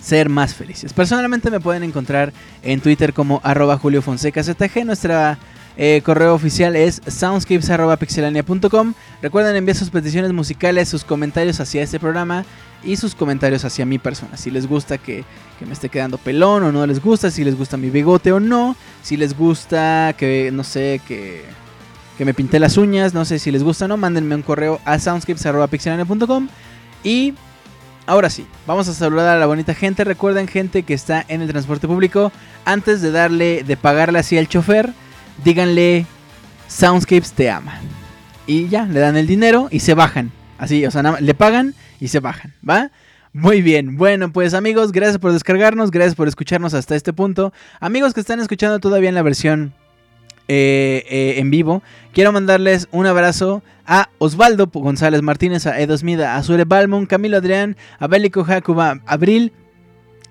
[0.00, 0.92] ser más felices.
[0.92, 2.32] Personalmente me pueden encontrar
[2.64, 4.84] en Twitter como arroba Julio Fonseca ZG.
[4.84, 5.38] Nuestra
[5.76, 8.94] eh, correo oficial es soundscapes.pixelania.com.
[9.22, 12.44] Recuerden enviar sus peticiones musicales, sus comentarios hacia este programa
[12.84, 14.36] y sus comentarios hacia mi persona.
[14.36, 15.24] Si les gusta que,
[15.64, 18.76] me esté quedando pelón o no les gusta, si les gusta mi bigote o no,
[19.02, 21.44] si les gusta que, no sé, que,
[22.18, 24.80] que me pinté las uñas, no sé si les gusta o no, mándenme un correo
[24.84, 26.48] a soundscapes.pixelania.com
[27.04, 27.34] y
[28.06, 30.04] ahora sí, vamos a saludar a la bonita gente.
[30.04, 32.32] Recuerden gente que está en el transporte público,
[32.64, 34.92] antes de darle, de pagarle así al chofer,
[35.44, 36.06] díganle
[36.68, 37.80] Soundscapes te ama.
[38.46, 40.32] Y ya, le dan el dinero y se bajan.
[40.58, 42.90] Así, o sea, le pagan y se bajan, ¿va?
[43.34, 47.52] Muy bien, bueno pues amigos, gracias por descargarnos, gracias por escucharnos hasta este punto.
[47.80, 49.72] Amigos que están escuchando todavía en la versión
[50.48, 51.82] eh, eh, en vivo,
[52.12, 57.38] quiero mandarles un abrazo a Osvaldo González Martínez, a Edos Mida, a Sure Balmon, Camilo
[57.38, 59.52] Adrián, a Bélico Jacoba, Abril,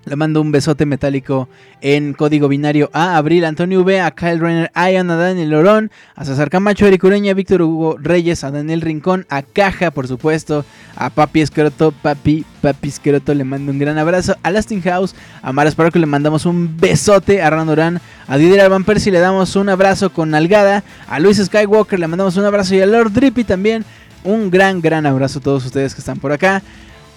[0.04, 1.48] le mando un besote metálico
[1.80, 5.90] en código binario a Abril Antonio V, a Kyle Renner, a Ian, a Daniel Lorón,
[6.14, 10.08] a César Camacho, Eric Ureña, a Víctor Hugo Reyes, a Daniel Rincón, a Caja, por
[10.08, 10.64] supuesto,
[10.96, 15.52] a Papi Esqueroto, Papi, Papi Esqueroto, le mando un gran abrazo, a Lasting House, a
[15.52, 19.68] Mara Sparkle le mandamos un besote, a Randorán, a Didier Van Persie le damos un
[19.68, 23.84] abrazo con nalgada, a Luis Skywalker le mandamos un abrazo y a Lord Drippy también.
[24.24, 26.62] Un gran, gran abrazo a todos ustedes que están por acá.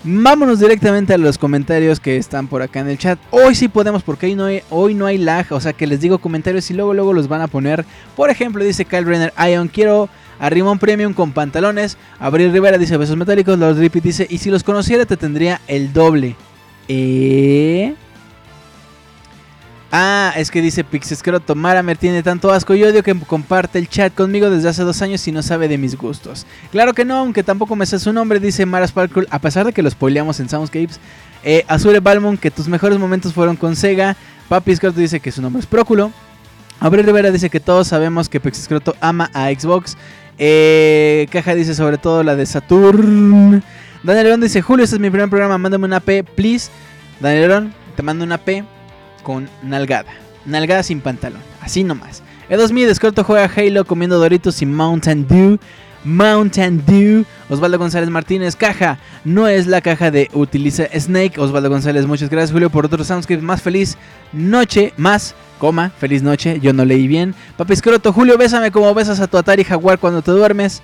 [0.08, 3.18] Vámonos directamente a los comentarios que están por acá en el chat.
[3.32, 5.48] Hoy sí podemos porque hoy no hay, hoy no hay lag.
[5.50, 7.86] O sea que les digo comentarios y luego luego los van a poner.
[8.16, 10.08] Por ejemplo, dice Kyle Renner, Ion, quiero
[10.38, 11.98] a Rimón Premium con pantalones.
[12.20, 13.58] Abril Rivera dice besos metálicos.
[13.58, 16.36] Los Drippy dice, y si los conociera te tendría el doble.
[16.88, 17.96] ¿Eh?
[19.98, 24.14] Ah, es que dice Pixescroto, Maramer tiene tanto asco y odio que comparte el chat
[24.14, 26.46] conmigo desde hace dos años y no sabe de mis gustos.
[26.70, 29.72] Claro que no, aunque tampoco me sé su nombre, dice Mara Sparkle, a pesar de
[29.72, 31.00] que lo spoileamos en Soundscapes.
[31.46, 34.18] Eh, Azure Balmon, que tus mejores momentos fueron con Sega.
[34.50, 36.12] Papi Scroto dice que su nombre es Próculo.
[36.82, 39.96] Abril Rivera dice que todos sabemos que Pixescroto ama a Xbox.
[40.38, 43.64] Eh, Caja dice sobre todo la de Saturn.
[44.04, 46.70] Daniel León dice, Julio, este es mi primer programa, mándame una P, please.
[47.22, 48.66] Daniel León, te mando una P
[49.26, 50.12] con nalgada.
[50.46, 51.42] Nalgada sin pantalón.
[51.62, 52.22] Así nomás.
[52.50, 55.60] E2000 Escorto juega Halo comiendo Doritos y Mountain Dew.
[56.04, 57.26] Mountain Dew.
[57.50, 59.00] Osvaldo González Martínez, caja.
[59.24, 61.40] No es la caja de Utiliza Snake.
[61.40, 63.98] Osvaldo González, muchas gracias Julio por otro soundscript más feliz.
[64.32, 66.60] Noche más, coma, feliz noche.
[66.62, 67.34] Yo no leí bien.
[67.58, 70.84] Papi Escroto, Julio, bésame como besas a tu Atari Jaguar cuando te duermes.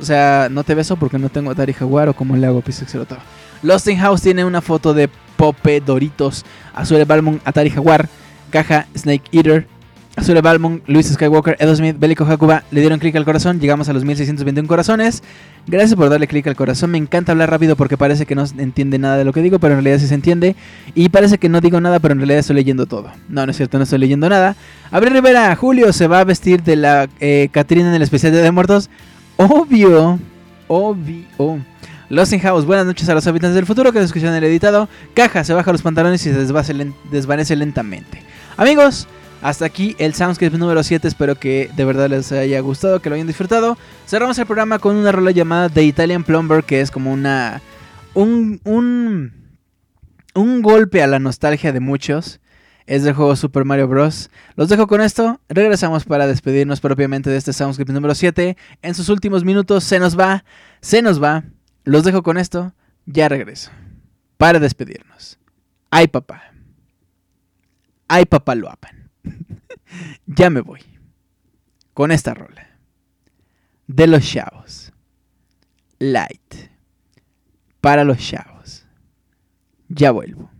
[0.00, 2.72] O sea, no te beso porque no tengo Atari Jaguar o como le hago Papi
[2.72, 3.18] Escroto.
[3.62, 5.10] Lost in House tiene una foto de
[5.44, 6.42] Pope, Doritos,
[6.72, 8.08] Azure Balmon, Atari Jaguar,
[8.50, 9.66] Caja, Snake Eater.
[10.16, 13.58] Azure Balmon, Luis Skywalker, Edo Smith, Bélico Jacuba le dieron clic al corazón.
[13.58, 15.24] Llegamos a los 1621 corazones.
[15.66, 16.92] Gracias por darle clic al corazón.
[16.92, 19.74] Me encanta hablar rápido porque parece que no entiende nada de lo que digo, pero
[19.74, 20.54] en realidad sí se entiende.
[20.94, 23.10] Y parece que no digo nada, pero en realidad estoy leyendo todo.
[23.28, 24.54] No, no es cierto, no estoy leyendo nada.
[24.92, 28.40] Abril Rivera, Julio se va a vestir de la eh, Catrina en el especial de,
[28.40, 28.88] de Muertos.
[29.36, 30.20] Obvio,
[30.68, 31.24] obvio.
[32.10, 34.88] Lost in House, buenas noches a los habitantes del futuro que nos escuchan el editado.
[35.14, 36.38] Caja, se baja los pantalones y se
[37.10, 38.22] desvanece lentamente.
[38.56, 39.08] Amigos,
[39.40, 41.08] hasta aquí el Soundscape número 7.
[41.08, 43.78] Espero que de verdad les haya gustado, que lo hayan disfrutado.
[44.06, 47.62] Cerramos el programa con una rola llamada The Italian Plumber, que es como una.
[48.12, 49.32] Un, un,
[50.34, 52.40] un golpe a la nostalgia de muchos.
[52.86, 54.30] Es del juego Super Mario Bros.
[54.56, 55.40] Los dejo con esto.
[55.48, 58.58] Regresamos para despedirnos propiamente de este Soundscape número 7.
[58.82, 60.44] En sus últimos minutos se nos va,
[60.82, 61.44] se nos va.
[61.84, 62.74] Los dejo con esto.
[63.06, 63.70] Ya regreso.
[64.38, 65.38] Para despedirnos.
[65.90, 66.52] Ay, papá.
[68.08, 69.10] Ay, papá lo apan.
[70.26, 70.80] ya me voy.
[71.92, 72.78] Con esta rola.
[73.86, 74.92] De los chavos.
[75.98, 76.54] Light.
[77.80, 78.86] Para los chavos.
[79.88, 80.53] Ya vuelvo.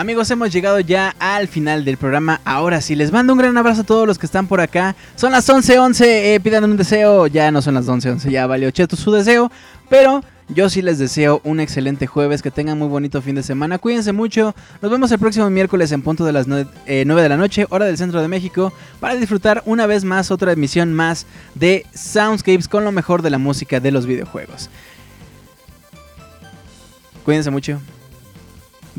[0.00, 2.40] Amigos, hemos llegado ya al final del programa.
[2.46, 4.96] Ahora sí, les mando un gran abrazo a todos los que están por acá.
[5.14, 7.26] Son las 11:11, 11, eh, un deseo.
[7.26, 9.52] Ya no son las 11:11, 11, ya valió cheto su deseo.
[9.90, 13.76] Pero yo sí les deseo un excelente jueves, que tengan muy bonito fin de semana.
[13.76, 14.54] Cuídense mucho.
[14.80, 17.66] Nos vemos el próximo miércoles en punto de las 9, eh, 9 de la noche,
[17.68, 22.68] hora del centro de México, para disfrutar una vez más otra emisión más de Soundscapes
[22.68, 24.70] con lo mejor de la música de los videojuegos.
[27.22, 27.78] Cuídense mucho.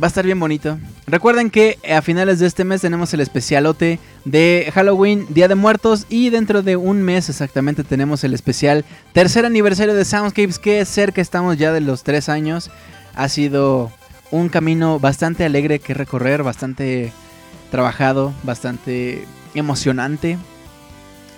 [0.02, 0.78] Va a estar bien bonito.
[1.06, 6.06] Recuerden que a finales de este mes tenemos el especialote de Halloween, Día de Muertos.
[6.10, 10.60] Y dentro de un mes exactamente tenemos el especial tercer aniversario de Soundscapes.
[10.60, 12.72] Que cerca estamos ya de los tres años.
[13.16, 13.92] Ha sido
[14.32, 17.12] un camino bastante alegre que recorrer, bastante
[17.70, 20.38] trabajado, bastante emocionante.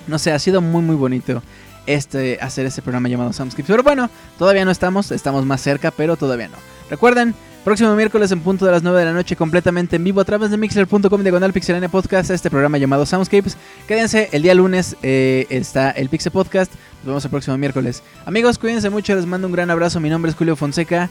[0.06, 1.42] No sé, ha sido muy muy bonito
[1.88, 3.66] este, hacer este programa llamado Soundscapes.
[3.66, 6.58] Pero bueno, todavía no estamos, estamos más cerca, pero todavía no.
[6.90, 7.34] Recuerden,
[7.64, 10.52] próximo miércoles en punto de las 9 de la noche, completamente en vivo a través
[10.52, 13.58] de mixler.com diagonal pixelania podcast, este programa llamado Soundscapes.
[13.88, 16.72] Quédense, el día lunes eh, está el Pixel Podcast.
[17.00, 18.04] Nos vemos el próximo miércoles.
[18.26, 20.00] Amigos, cuídense mucho, les mando un gran abrazo.
[20.00, 21.10] Mi nombre es Julio Fonseca.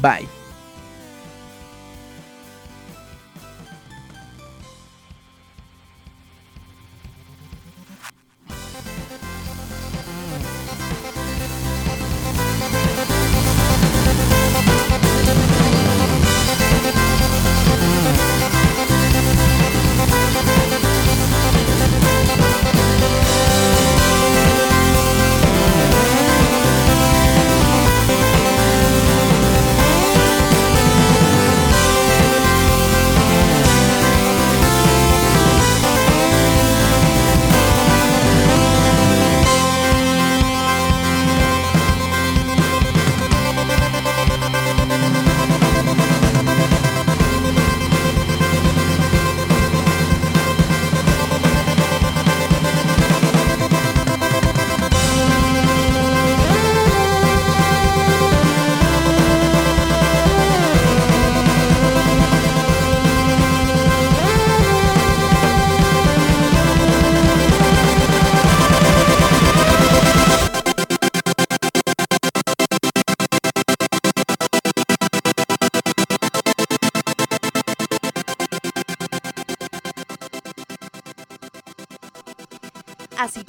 [0.00, 0.43] Bye.